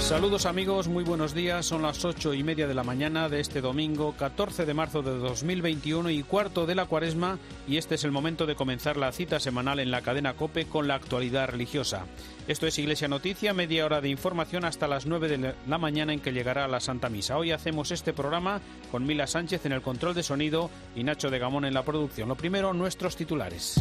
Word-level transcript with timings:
Saludos 0.00 0.46
amigos, 0.46 0.88
muy 0.88 1.04
buenos 1.04 1.34
días. 1.34 1.66
Son 1.66 1.82
las 1.82 2.04
ocho 2.04 2.34
y 2.34 2.42
media 2.42 2.66
de 2.66 2.74
la 2.74 2.82
mañana 2.82 3.28
de 3.28 3.38
este 3.38 3.60
domingo, 3.60 4.14
14 4.18 4.66
de 4.66 4.74
marzo 4.74 5.02
de 5.02 5.16
2021 5.16 6.10
y 6.10 6.24
cuarto 6.24 6.66
de 6.66 6.74
la 6.74 6.86
cuaresma, 6.86 7.38
y 7.68 7.76
este 7.76 7.94
es 7.94 8.02
el 8.02 8.10
momento 8.10 8.44
de 8.44 8.56
comenzar 8.56 8.96
la 8.96 9.12
cita 9.12 9.38
semanal 9.38 9.78
en 9.78 9.92
la 9.92 10.02
cadena 10.02 10.34
Cope 10.34 10.64
con 10.66 10.88
la 10.88 10.96
actualidad 10.96 11.48
religiosa. 11.48 12.06
Esto 12.48 12.66
es 12.66 12.78
Iglesia 12.78 13.06
Noticia, 13.06 13.54
media 13.54 13.86
hora 13.86 14.00
de 14.00 14.08
información 14.08 14.64
hasta 14.64 14.88
las 14.88 15.06
9 15.06 15.28
de 15.28 15.54
la 15.68 15.78
mañana 15.78 16.12
en 16.12 16.20
que 16.20 16.32
llegará 16.32 16.66
la 16.66 16.80
Santa 16.80 17.08
Misa. 17.08 17.38
Hoy 17.38 17.52
hacemos 17.52 17.92
este 17.92 18.12
programa 18.12 18.60
con 18.90 19.06
Mila 19.06 19.28
Sánchez 19.28 19.64
en 19.66 19.72
el 19.72 19.82
control 19.82 20.14
de 20.14 20.24
sonido 20.24 20.70
y 20.96 21.04
Nacho 21.04 21.30
de 21.30 21.38
Gamón 21.38 21.66
en 21.66 21.74
la 21.74 21.84
producción. 21.84 22.28
Lo 22.28 22.34
primero, 22.34 22.72
nuestros 22.72 23.14
titulares. 23.14 23.80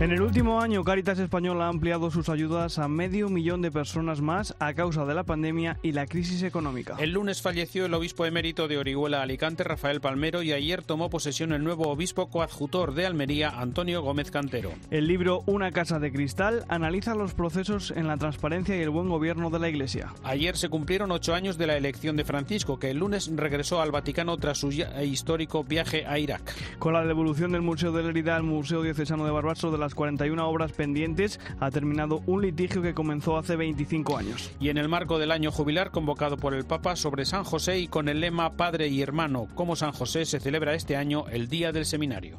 En 0.00 0.12
el 0.12 0.22
último 0.22 0.60
año, 0.60 0.84
Caritas 0.84 1.18
Española 1.18 1.66
ha 1.66 1.70
ampliado 1.70 2.12
sus 2.12 2.28
ayudas 2.28 2.78
a 2.78 2.86
medio 2.86 3.28
millón 3.28 3.62
de 3.62 3.72
personas 3.72 4.20
más 4.20 4.54
a 4.60 4.72
causa 4.72 5.04
de 5.04 5.12
la 5.12 5.24
pandemia 5.24 5.76
y 5.82 5.90
la 5.90 6.06
crisis 6.06 6.44
económica. 6.44 6.94
El 7.00 7.10
lunes 7.10 7.42
falleció 7.42 7.84
el 7.84 7.94
obispo 7.94 8.24
emérito 8.24 8.68
de 8.68 8.78
Orihuela 8.78 9.22
Alicante, 9.22 9.64
Rafael 9.64 10.00
Palmero, 10.00 10.44
y 10.44 10.52
ayer 10.52 10.84
tomó 10.84 11.10
posesión 11.10 11.52
el 11.52 11.64
nuevo 11.64 11.88
obispo 11.88 12.30
coadjutor 12.30 12.94
de 12.94 13.06
Almería, 13.06 13.48
Antonio 13.48 14.00
Gómez 14.00 14.30
Cantero. 14.30 14.70
El 14.92 15.08
libro 15.08 15.42
Una 15.46 15.72
casa 15.72 15.98
de 15.98 16.12
cristal 16.12 16.64
analiza 16.68 17.16
los 17.16 17.34
procesos 17.34 17.90
en 17.90 18.06
la 18.06 18.18
transparencia 18.18 18.76
y 18.76 18.82
el 18.82 18.90
buen 18.90 19.08
gobierno 19.08 19.50
de 19.50 19.58
la 19.58 19.68
Iglesia. 19.68 20.14
Ayer 20.22 20.56
se 20.56 20.68
cumplieron 20.68 21.10
ocho 21.10 21.34
años 21.34 21.58
de 21.58 21.66
la 21.66 21.76
elección 21.76 22.14
de 22.14 22.24
Francisco, 22.24 22.78
que 22.78 22.92
el 22.92 22.98
lunes 22.98 23.32
regresó 23.34 23.80
al 23.80 23.90
Vaticano 23.90 24.36
tras 24.36 24.58
su 24.58 24.70
histórico 24.70 25.64
viaje 25.64 26.06
a 26.06 26.20
Irak. 26.20 26.54
Con 26.78 26.92
la 26.92 27.04
devolución 27.04 27.50
del 27.50 27.62
Museo 27.62 27.90
de 27.90 28.04
Lerida 28.04 28.36
al 28.36 28.44
Museo 28.44 28.82
Diocesano 28.82 29.24
de 29.24 29.32
Barbaso 29.32 29.72
de 29.72 29.78
la 29.78 29.87
41 29.94 30.48
obras 30.48 30.72
pendientes, 30.72 31.40
ha 31.60 31.70
terminado 31.70 32.22
un 32.26 32.42
litigio 32.42 32.82
que 32.82 32.94
comenzó 32.94 33.36
hace 33.36 33.56
25 33.56 34.16
años. 34.16 34.50
Y 34.60 34.68
en 34.68 34.78
el 34.78 34.88
marco 34.88 35.18
del 35.18 35.30
año 35.30 35.50
jubilar 35.50 35.90
convocado 35.90 36.36
por 36.36 36.54
el 36.54 36.64
Papa 36.64 36.96
sobre 36.96 37.24
San 37.24 37.44
José 37.44 37.78
y 37.78 37.88
con 37.88 38.08
el 38.08 38.20
lema 38.20 38.56
Padre 38.56 38.88
y 38.88 39.02
Hermano, 39.02 39.48
como 39.54 39.76
San 39.76 39.92
José 39.92 40.24
se 40.24 40.40
celebra 40.40 40.74
este 40.74 40.96
año 40.96 41.24
el 41.30 41.48
Día 41.48 41.72
del 41.72 41.86
Seminario. 41.86 42.36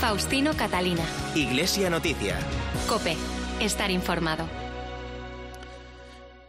Faustino 0.00 0.52
Catalina. 0.54 1.02
Iglesia 1.34 1.88
Noticia. 1.90 2.38
Cope. 2.88 3.16
Estar 3.60 3.90
informado. 3.90 4.63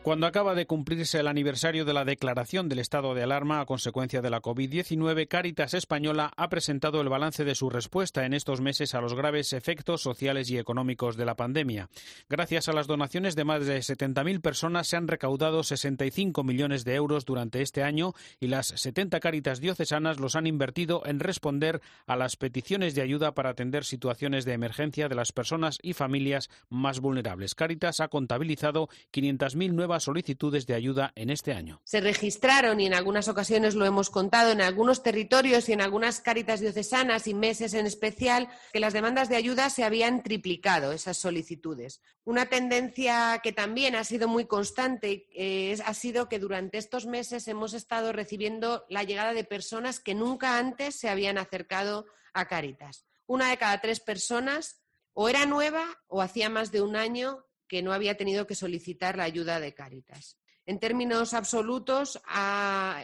Cuando 0.06 0.28
acaba 0.28 0.54
de 0.54 0.68
cumplirse 0.68 1.20
el 1.20 1.28
aniversario 1.28 1.84
de 1.84 1.92
la 1.92 2.06
declaración 2.06 2.70
del 2.70 2.78
estado 2.78 3.16
de 3.16 3.24
alarma 3.24 3.60
a 3.60 3.66
consecuencia 3.66 4.22
de 4.22 4.30
la 4.30 4.40
COVID-19, 4.40 5.28
Cáritas 5.28 5.74
Española 5.74 6.32
ha 6.38 6.48
presentado 6.48 7.02
el 7.02 7.10
balance 7.10 7.44
de 7.44 7.56
su 7.56 7.72
respuesta 7.72 8.24
en 8.24 8.36
estos 8.36 8.62
meses 8.62 8.94
a 8.94 9.02
los 9.02 9.16
graves 9.16 9.52
efectos 9.52 10.04
sociales 10.04 10.52
y 10.52 10.60
económicos 10.60 11.18
de 11.18 11.26
la 11.26 11.34
pandemia. 11.34 11.90
Gracias 12.30 12.70
a 12.70 12.74
las 12.74 12.86
donaciones 12.86 13.36
de 13.36 13.46
más 13.46 13.66
de 13.66 13.80
70.000 13.80 14.42
personas 14.42 14.86
se 14.86 14.96
han 14.96 15.08
recaudado 15.08 15.64
65 15.64 16.44
millones 16.44 16.86
de 16.86 16.94
euros 16.94 17.26
durante 17.26 17.64
este 17.64 17.82
año 17.82 18.14
y 18.40 18.46
las 18.46 18.68
70 18.68 19.20
Cáritas 19.20 19.60
diocesanas 19.60 20.20
los 20.20 20.36
han 20.36 20.46
invertido 20.46 21.02
en 21.08 21.20
responder 21.20 21.82
a 22.06 22.16
las 22.16 22.36
peticiones 22.36 22.94
de 22.94 23.02
ayuda 23.02 23.34
para 23.34 23.50
atender 23.50 23.84
situaciones 23.84 24.46
de 24.46 24.54
emergencia 24.54 25.10
de 25.10 25.16
las 25.16 25.32
personas 25.32 25.80
y 25.82 25.94
familias 25.94 26.52
más 26.70 27.00
vulnerables. 27.00 27.56
Cáritas 27.56 28.02
ha 28.02 28.08
contabilizado 28.10 28.88
500.000 29.12 29.72
nuevas 29.72 29.95
solicitudes 30.00 30.66
de 30.68 30.74
ayuda 30.74 31.12
en 31.16 31.30
este 31.30 31.54
año. 31.54 31.82
Se 31.84 32.02
registraron, 32.02 32.80
y 32.80 32.86
en 32.86 32.94
algunas 32.94 33.28
ocasiones 33.28 33.76
lo 33.76 33.86
hemos 33.86 34.10
contado, 34.10 34.52
en 34.52 34.62
algunos 34.62 35.04
territorios 35.04 35.70
y 35.70 35.74
en 35.74 35.82
algunas 35.82 36.22
cáritas 36.22 36.60
diocesanas 36.60 37.28
y 37.28 37.34
meses 37.34 37.74
en 37.74 37.86
especial, 37.86 38.50
que 38.74 38.80
las 38.80 38.94
demandas 38.94 39.30
de 39.30 39.36
ayuda 39.36 39.70
se 39.70 39.84
habían 39.84 40.24
triplicado, 40.24 40.92
esas 40.92 41.18
solicitudes. 41.18 42.02
Una 42.24 42.48
tendencia 42.48 43.40
que 43.44 43.52
también 43.52 43.96
ha 43.96 44.04
sido 44.04 44.28
muy 44.28 44.46
constante 44.46 45.28
eh, 45.36 45.78
ha 45.86 45.94
sido 45.94 46.28
que 46.28 46.40
durante 46.40 46.78
estos 46.78 47.06
meses 47.06 47.48
hemos 47.48 47.74
estado 47.74 48.12
recibiendo 48.12 48.86
la 48.90 49.04
llegada 49.04 49.34
de 49.34 49.44
personas 49.44 50.00
que 50.00 50.16
nunca 50.16 50.58
antes 50.58 50.96
se 50.96 51.10
habían 51.10 51.38
acercado 51.38 52.06
a 52.34 52.48
Cáritas. 52.48 53.06
Una 53.28 53.50
de 53.50 53.58
cada 53.58 53.80
tres 53.82 54.00
personas 54.00 54.82
o 55.14 55.30
era 55.30 55.46
nueva 55.46 55.86
o 56.08 56.22
hacía 56.22 56.50
más 56.50 56.72
de 56.72 56.82
un 56.82 56.96
año 56.96 57.46
que 57.68 57.82
no 57.82 57.94
había 57.94 58.18
tenido 58.18 58.48
que 58.48 58.56
solicitar 58.56 59.18
la 59.18 59.24
ayuda 59.24 59.60
de 59.60 59.74
Cáritas. 59.74 60.38
En 60.66 60.80
términos 60.80 61.34
absolutos, 61.34 62.20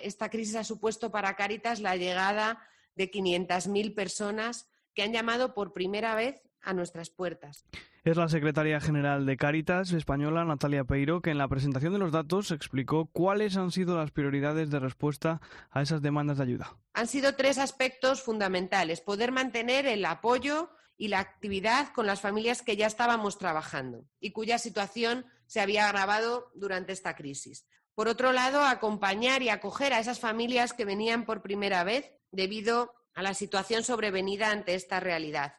esta 0.01 0.29
crisis 0.29 0.55
ha 0.55 0.63
supuesto 0.63 1.11
para 1.11 1.35
Cáritas 1.35 1.79
la 1.79 1.95
llegada 1.95 2.59
de 2.95 3.11
500.000 3.11 3.93
personas 3.93 4.67
que 4.93 5.03
han 5.03 5.13
llamado 5.13 5.53
por 5.53 5.73
primera 5.73 6.15
vez 6.15 6.41
a 6.61 6.73
nuestras 6.73 7.09
puertas. 7.09 7.65
Es 8.03 8.17
la 8.17 8.29
secretaria 8.29 8.79
general 8.79 9.27
de 9.27 9.37
Cáritas 9.37 9.91
española, 9.91 10.43
Natalia 10.43 10.85
Peiro, 10.85 11.21
que 11.21 11.29
en 11.29 11.37
la 11.37 11.47
presentación 11.47 11.93
de 11.93 11.99
los 11.99 12.11
datos 12.11 12.49
explicó 12.49 13.05
cuáles 13.05 13.57
han 13.57 13.69
sido 13.69 13.95
las 13.95 14.09
prioridades 14.09 14.71
de 14.71 14.79
respuesta 14.79 15.39
a 15.69 15.83
esas 15.83 16.01
demandas 16.01 16.37
de 16.37 16.43
ayuda. 16.43 16.77
Han 16.93 17.07
sido 17.07 17.35
tres 17.35 17.59
aspectos 17.59 18.23
fundamentales. 18.23 19.01
Poder 19.01 19.31
mantener 19.31 19.85
el 19.85 20.03
apoyo 20.05 20.71
y 21.01 21.07
la 21.07 21.17
actividad 21.17 21.91
con 21.93 22.05
las 22.05 22.21
familias 22.21 22.61
que 22.61 22.77
ya 22.77 22.85
estábamos 22.85 23.39
trabajando 23.39 24.05
y 24.19 24.33
cuya 24.33 24.59
situación 24.59 25.25
se 25.47 25.59
había 25.59 25.87
agravado 25.87 26.51
durante 26.53 26.93
esta 26.93 27.15
crisis. 27.15 27.65
Por 27.95 28.07
otro 28.07 28.31
lado, 28.33 28.63
acompañar 28.63 29.41
y 29.41 29.49
acoger 29.49 29.93
a 29.93 29.99
esas 29.99 30.19
familias 30.19 30.73
que 30.73 30.85
venían 30.85 31.25
por 31.25 31.41
primera 31.41 31.83
vez 31.83 32.13
debido 32.29 32.93
a 33.15 33.23
la 33.23 33.33
situación 33.33 33.83
sobrevenida 33.83 34.51
ante 34.51 34.75
esta 34.75 34.99
realidad. 34.99 35.55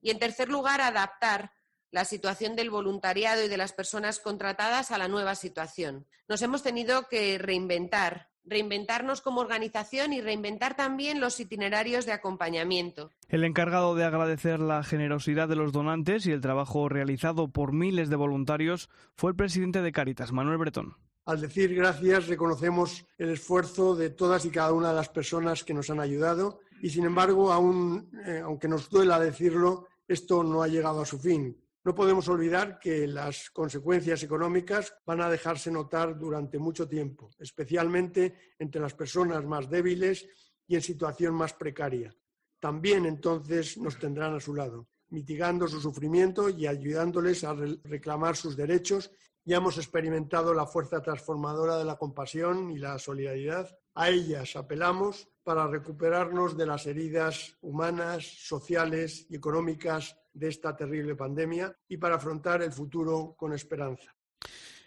Y, 0.00 0.08
en 0.08 0.18
tercer 0.18 0.48
lugar, 0.48 0.80
adaptar 0.80 1.52
la 1.90 2.06
situación 2.06 2.56
del 2.56 2.70
voluntariado 2.70 3.44
y 3.44 3.48
de 3.48 3.58
las 3.58 3.74
personas 3.74 4.20
contratadas 4.20 4.90
a 4.90 4.96
la 4.96 5.06
nueva 5.06 5.34
situación. 5.34 6.06
Nos 6.28 6.40
hemos 6.40 6.62
tenido 6.62 7.08
que 7.08 7.36
reinventar 7.36 8.27
reinventarnos 8.48 9.20
como 9.20 9.40
organización 9.40 10.12
y 10.12 10.20
reinventar 10.20 10.76
también 10.76 11.20
los 11.20 11.38
itinerarios 11.40 12.06
de 12.06 12.12
acompañamiento. 12.12 13.10
El 13.28 13.44
encargado 13.44 13.94
de 13.94 14.04
agradecer 14.04 14.60
la 14.60 14.82
generosidad 14.82 15.48
de 15.48 15.56
los 15.56 15.72
donantes 15.72 16.26
y 16.26 16.32
el 16.32 16.40
trabajo 16.40 16.88
realizado 16.88 17.48
por 17.48 17.72
miles 17.72 18.08
de 18.08 18.16
voluntarios 18.16 18.88
fue 19.14 19.30
el 19.30 19.36
presidente 19.36 19.82
de 19.82 19.92
Cáritas, 19.92 20.32
Manuel 20.32 20.58
Bretón. 20.58 20.96
Al 21.26 21.42
decir 21.42 21.74
gracias, 21.74 22.26
reconocemos 22.26 23.04
el 23.18 23.28
esfuerzo 23.28 23.94
de 23.94 24.08
todas 24.08 24.46
y 24.46 24.50
cada 24.50 24.72
una 24.72 24.88
de 24.88 24.94
las 24.94 25.10
personas 25.10 25.62
que 25.62 25.74
nos 25.74 25.90
han 25.90 26.00
ayudado 26.00 26.60
y, 26.80 26.88
sin 26.88 27.04
embargo, 27.04 27.52
aún, 27.52 28.08
eh, 28.24 28.40
aunque 28.42 28.66
nos 28.66 28.88
duela 28.88 29.20
decirlo, 29.20 29.86
esto 30.06 30.42
no 30.42 30.62
ha 30.62 30.68
llegado 30.68 31.02
a 31.02 31.06
su 31.06 31.18
fin. 31.18 31.54
No 31.84 31.94
podemos 31.94 32.28
olvidar 32.28 32.78
que 32.78 33.06
las 33.06 33.50
consecuencias 33.50 34.22
económicas 34.22 34.94
van 35.06 35.20
a 35.20 35.30
dejarse 35.30 35.70
notar 35.70 36.18
durante 36.18 36.58
mucho 36.58 36.88
tiempo, 36.88 37.30
especialmente 37.38 38.54
entre 38.58 38.80
las 38.80 38.94
personas 38.94 39.44
más 39.44 39.70
débiles 39.70 40.26
y 40.66 40.74
en 40.74 40.82
situación 40.82 41.34
más 41.34 41.54
precaria. 41.54 42.14
También 42.60 43.06
entonces 43.06 43.78
nos 43.78 43.98
tendrán 43.98 44.34
a 44.34 44.40
su 44.40 44.54
lado, 44.54 44.88
mitigando 45.10 45.68
su 45.68 45.80
sufrimiento 45.80 46.48
y 46.48 46.66
ayudándoles 46.66 47.44
a 47.44 47.54
reclamar 47.54 48.36
sus 48.36 48.56
derechos. 48.56 49.10
Ya 49.48 49.56
hemos 49.56 49.78
experimentado 49.78 50.52
la 50.52 50.66
fuerza 50.66 51.00
transformadora 51.00 51.78
de 51.78 51.84
la 51.86 51.96
compasión 51.96 52.70
y 52.70 52.76
la 52.76 52.98
solidaridad. 52.98 53.78
A 53.94 54.10
ellas 54.10 54.56
apelamos 54.56 55.26
para 55.42 55.66
recuperarnos 55.66 56.54
de 56.54 56.66
las 56.66 56.86
heridas 56.86 57.56
humanas, 57.62 58.26
sociales 58.26 59.24
y 59.30 59.36
económicas 59.36 60.18
de 60.34 60.48
esta 60.48 60.76
terrible 60.76 61.16
pandemia 61.16 61.74
y 61.88 61.96
para 61.96 62.16
afrontar 62.16 62.60
el 62.60 62.72
futuro 62.72 63.36
con 63.38 63.54
esperanza. 63.54 64.14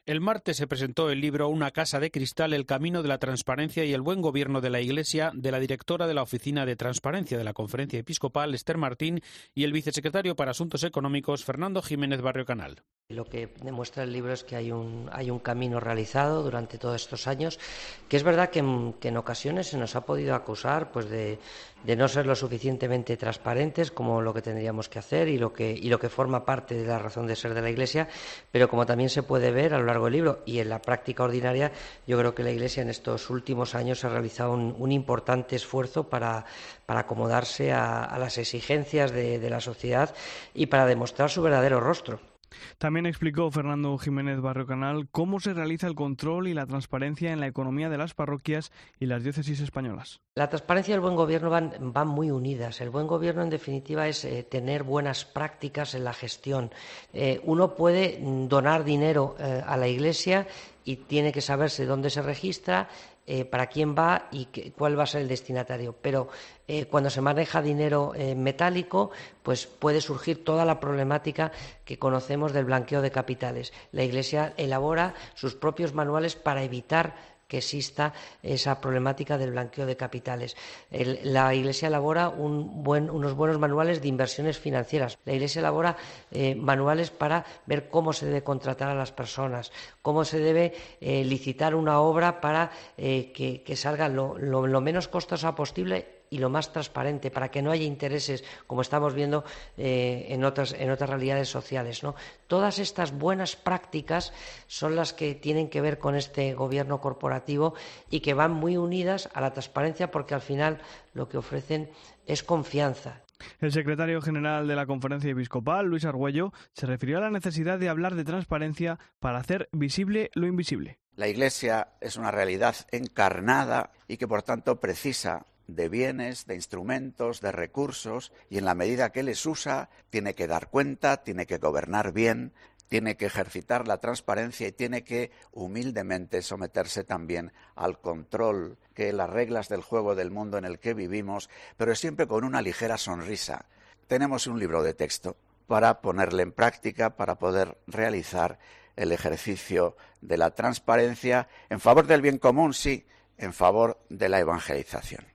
El 0.08 0.20
martes 0.20 0.58
se 0.58 0.66
presentó 0.66 1.12
el 1.12 1.22
libro 1.22 1.48
Una 1.48 1.70
casa 1.70 2.00
de 2.00 2.10
cristal, 2.10 2.54
el 2.54 2.66
camino 2.66 3.04
de 3.04 3.08
la 3.08 3.20
transparencia 3.20 3.86
y 3.86 3.94
el 3.94 4.02
buen 4.02 4.20
gobierno 4.20 4.60
de 4.60 4.72
la 4.72 4.82
Iglesia 4.82 5.32
de 5.36 5.52
la 5.52 5.60
directora 5.60 6.08
de 6.08 6.16
la 6.16 6.24
Oficina 6.24 6.66
de 6.66 6.76
Transparencia 6.76 7.38
de 7.38 7.44
la 7.44 7.54
Conferencia 7.54 8.00
Episcopal, 8.00 8.56
Esther 8.56 8.80
Martín, 8.80 9.22
y 9.54 9.64
el 9.64 9.72
vicesecretario 9.72 10.36
para 10.36 10.52
Asuntos 10.52 10.84
Económicos, 10.84 11.46
Fernando 11.46 11.84
Jiménez 11.84 12.20
Barrio 12.20 12.46
Canal. 12.46 12.82
Lo 13.10 13.26
que 13.26 13.50
demuestra 13.62 14.04
el 14.04 14.14
libro 14.14 14.34
es 14.34 14.44
que 14.44 14.56
hay 14.56 14.72
un, 14.72 15.10
hay 15.12 15.30
un 15.30 15.40
camino 15.40 15.80
realizado 15.80 16.42
durante 16.42 16.78
todos 16.78 16.96
estos 16.96 17.28
años, 17.28 17.60
que 18.08 18.18
es 18.18 18.24
verdad 18.24 18.50
que 18.50 18.60
en, 18.60 19.18
ocasiones 19.18 19.68
se 19.68 19.78
nos 19.78 19.96
ha 19.96 20.06
podido 20.06 20.34
acusar 20.34 20.92
pues 20.92 21.10
de, 21.10 21.38
de, 21.84 21.96
no 21.96 22.08
ser 22.08 22.26
lo 22.26 22.36
suficientemente 22.36 23.18
transparentes 23.18 23.92
como 23.92 24.22
lo 24.22 24.34
que 24.34 24.42
tendríamos 24.42 24.88
que 24.88 25.00
hacer 25.00 25.28
y 25.28 25.38
lo 25.38 25.52
que, 25.52 25.72
y 25.72 25.90
lo 25.90 26.00
que 26.00 26.10
forma 26.10 26.46
parte 26.46 26.74
de 26.74 26.88
la 26.88 27.00
razón 27.00 27.28
de 27.28 27.36
ser 27.36 27.54
de 27.54 27.62
la 27.62 27.70
Iglesia, 27.70 28.08
pero 28.50 28.70
como 28.70 28.86
también 28.86 29.10
se 29.10 29.24
puede 29.24 29.52
ver 29.52 29.74
a 29.74 29.80
lo 29.80 29.91
largo 29.92 30.10
libro. 30.10 30.40
Y 30.46 30.60
en 30.60 30.70
la 30.70 30.82
práctica 30.82 31.24
ordinaria, 31.24 31.72
yo 32.08 32.18
creo 32.18 32.34
que 32.34 32.44
la 32.44 32.52
Iglesia 32.52 32.82
en 32.82 32.90
estos 32.90 33.30
últimos 33.30 33.76
años 33.76 34.04
ha 34.04 34.10
realizado 34.10 34.54
un, 34.54 34.92
importante 34.92 35.56
esfuerzo 35.56 36.10
para, 36.10 36.46
para 36.86 37.02
acomodarse 37.02 37.72
a, 37.72 38.18
las 38.20 38.38
exigencias 38.38 39.12
de 39.12 39.50
la 39.50 39.60
sociedad 39.60 40.14
y 40.54 40.68
para 40.68 40.86
demostrar 40.86 41.30
su 41.30 41.42
verdadero 41.42 41.80
rostro 41.80 42.31
También 42.78 43.06
explicó 43.06 43.50
Fernando 43.52 43.98
Jiménez 43.98 44.40
Barrio 44.42 44.66
Canal 44.66 45.08
cómo 45.12 45.40
se 45.40 45.54
realiza 45.54 45.88
el 45.88 45.96
control 45.96 46.48
y 46.48 46.54
la 46.54 46.66
transparencia 46.66 47.32
en 47.32 47.40
la 47.40 47.48
economía 47.48 47.90
de 47.90 47.98
las 47.98 48.14
parroquias 48.14 48.72
y 49.00 49.06
las 49.06 49.24
diócesis 49.24 49.60
españolas. 49.60 50.22
La 50.36 50.50
transparencia 50.50 50.94
y 50.94 50.96
el 50.96 51.02
buen 51.02 51.16
gobierno 51.16 51.50
van, 51.50 52.08
muy 52.08 52.32
unidas. 52.32 52.82
El 52.82 52.90
buen 52.90 53.08
gobierno, 53.08 53.44
en 53.44 53.50
definitiva, 53.50 54.08
es 54.08 54.24
eh, 54.24 54.44
tener 54.44 54.84
buenas 54.84 55.26
prácticas 55.26 55.94
en 55.94 56.04
la 56.04 56.14
gestión. 56.14 56.72
Eh, 57.14 57.42
uno 57.44 57.76
puede 57.76 58.20
donar 58.22 58.84
dinero 58.84 59.36
eh, 59.40 59.62
a 59.66 59.76
la 59.78 59.88
Iglesia 59.88 60.48
y 60.86 60.96
tiene 60.96 61.32
que 61.32 61.42
saberse 61.42 61.86
dónde 61.86 62.10
se 62.10 62.22
registra, 62.22 62.90
eh, 63.34 63.46
para 63.46 63.68
quién 63.68 63.96
va 63.96 64.28
y 64.30 64.48
cuál 64.72 65.00
va 65.00 65.04
a 65.04 65.08
ser 65.08 65.22
el 65.22 65.30
destinatario. 65.30 65.96
Pero 66.02 66.28
eh, 66.68 66.88
cuando 66.88 67.10
se 67.10 67.22
maneja 67.22 67.62
dinero 67.62 68.12
eh, 68.14 68.36
metálico, 68.36 69.12
pues 69.42 69.68
puede 69.68 70.02
surgir 70.02 70.44
toda 70.44 70.66
la 70.66 70.82
problemática 70.82 71.54
que 71.86 71.98
conocemos 71.98 72.52
del 72.52 72.66
blanqueo 72.66 73.02
de 73.02 73.10
capitales. 73.10 73.72
La 73.94 74.04
Iglesia 74.04 74.54
elabora 74.58 75.14
sus 75.34 75.56
propios 75.56 75.94
manuales 75.94 76.36
para 76.36 76.64
evitar 76.64 77.16
que 77.52 77.58
exista 77.58 78.14
esa 78.42 78.80
problemática 78.80 79.38
del 79.38 79.52
blanqueo 79.52 79.86
de 79.86 79.98
capitales. 79.98 80.56
la 80.90 81.54
Iglesia 81.54 81.90
elabora 81.90 82.30
unos 82.30 83.36
buenos 83.36 83.60
manuales 83.60 84.02
de 84.02 84.08
inversiones 84.08 84.58
financieras. 84.58 85.20
La 85.26 85.34
Iglesia 85.34 85.60
elabora 85.60 85.98
eh, 86.32 86.56
manuales 86.56 87.12
para 87.12 87.44
ver 87.66 87.90
cómo 87.90 88.14
se 88.14 88.26
debe 88.26 88.42
contratar 88.42 88.88
a 88.88 88.96
las 88.96 89.12
personas, 89.12 89.74
cómo 90.02 90.24
se 90.24 90.40
debe 90.40 90.72
eh, 91.02 91.26
licitar 91.26 91.76
una 91.76 92.00
obra 92.00 92.40
para 92.40 92.72
eh, 92.98 93.34
que, 93.34 93.76
salga 93.76 94.08
lo, 94.08 94.38
lo 94.38 94.80
menos 94.80 95.10
costosa 95.10 95.54
posible 95.54 96.21
y 96.32 96.40
lo 96.40 96.50
más 96.50 96.72
transparente 96.72 97.30
para 97.30 97.52
que 97.52 97.62
no 97.62 97.72
haya 97.72 97.84
intereses, 97.84 98.44
como 98.66 98.82
estamos 98.82 99.14
viendo 99.14 99.44
eh, 99.78 100.28
en, 100.30 100.44
otras, 100.46 100.74
en 100.74 100.90
otras 100.90 101.10
realidades 101.10 101.50
sociales. 101.50 102.04
¿no? 102.04 102.16
Todas 102.48 102.80
estas 102.80 103.12
buenas 103.12 103.58
prácticas 103.58 104.34
son 104.66 104.96
las 104.96 105.14
que 105.14 105.36
tienen 105.36 105.70
que 105.70 105.82
ver 105.82 106.00
con 106.00 106.16
este 106.16 106.54
gobierno 106.54 107.02
corporativo 107.02 107.76
y 108.10 108.22
que 108.22 108.34
van 108.34 108.54
muy 108.54 108.78
unidas 108.78 109.30
a 109.34 109.42
la 109.42 109.52
transparencia 109.52 110.10
porque 110.10 110.34
al 110.34 110.42
final 110.42 110.80
lo 111.14 111.28
que 111.28 111.38
ofrecen 111.38 111.92
es 112.26 112.44
confianza. 112.44 113.22
El 113.60 113.74
secretario 113.74 114.22
general 114.22 114.68
de 114.68 114.76
la 114.76 114.86
Conferencia 114.86 115.32
Episcopal, 115.32 115.88
Luis 115.88 116.06
Argüello, 116.06 116.54
se 116.74 116.86
refirió 116.86 117.18
a 117.18 117.22
la 117.22 117.32
necesidad 117.32 117.80
de 117.80 117.90
hablar 117.90 118.16
de 118.16 118.24
transparencia 118.24 119.00
para 119.20 119.40
hacer 119.40 119.68
visible 119.74 120.30
lo 120.34 120.48
invisible. 120.48 121.00
La 121.16 121.28
Iglesia 121.28 121.90
es 122.00 122.16
una 122.16 122.32
realidad 122.32 122.76
encarnada 122.92 123.92
y 124.08 124.18
que, 124.18 124.28
por 124.28 124.44
tanto, 124.44 124.80
precisa 124.80 125.46
de 125.76 125.90
bienes, 125.90 126.46
de 126.46 126.56
instrumentos, 126.56 127.42
de 127.42 127.52
recursos, 127.52 128.32
y 128.50 128.58
en 128.58 128.66
la 128.66 128.76
medida 128.76 129.12
que 129.12 129.24
les 129.24 129.46
usa, 129.46 129.90
tiene 130.10 130.34
que 130.34 130.48
dar 130.48 130.70
cuenta, 130.70 131.24
tiene 131.24 131.46
que 131.46 131.58
gobernar 131.58 132.12
bien, 132.12 132.54
tiene 132.92 133.16
que 133.16 133.26
ejercitar 133.26 133.88
la 133.88 134.00
transparencia 134.00 134.68
y 134.68 134.74
tiene 134.74 135.06
que 135.06 135.32
humildemente 135.54 136.42
someterse 136.42 137.06
también 137.06 137.54
al 137.76 138.02
control 138.02 138.78
que 138.94 139.14
las 139.14 139.30
reglas 139.30 139.70
del 139.70 139.82
juego 139.82 140.14
del 140.14 140.30
mundo 140.30 140.58
en 140.58 140.66
el 140.66 140.78
que 140.78 140.94
vivimos, 140.94 141.50
pero 141.78 141.96
siempre 141.96 142.28
con 142.28 142.44
una 142.44 142.62
ligera 142.62 142.98
sonrisa. 142.98 143.66
Tenemos 144.08 144.46
un 144.46 144.60
libro 144.60 144.84
de 144.84 144.94
texto 144.94 145.38
para 145.68 146.02
ponerle 146.02 146.44
en 146.44 146.52
práctica, 146.52 147.16
para 147.16 147.40
poder 147.40 147.78
realizar 147.88 148.60
el 148.98 149.14
ejercicio 149.14 149.96
de 150.20 150.38
la 150.38 150.52
transparencia 150.52 151.48
en 151.70 151.80
favor 151.80 152.08
del 152.08 152.22
bien 152.22 152.40
común, 152.40 152.74
sí, 152.74 153.06
en 153.38 153.54
favor 153.54 154.04
de 154.10 154.28
la 154.28 154.40
evangelización. 154.40 155.26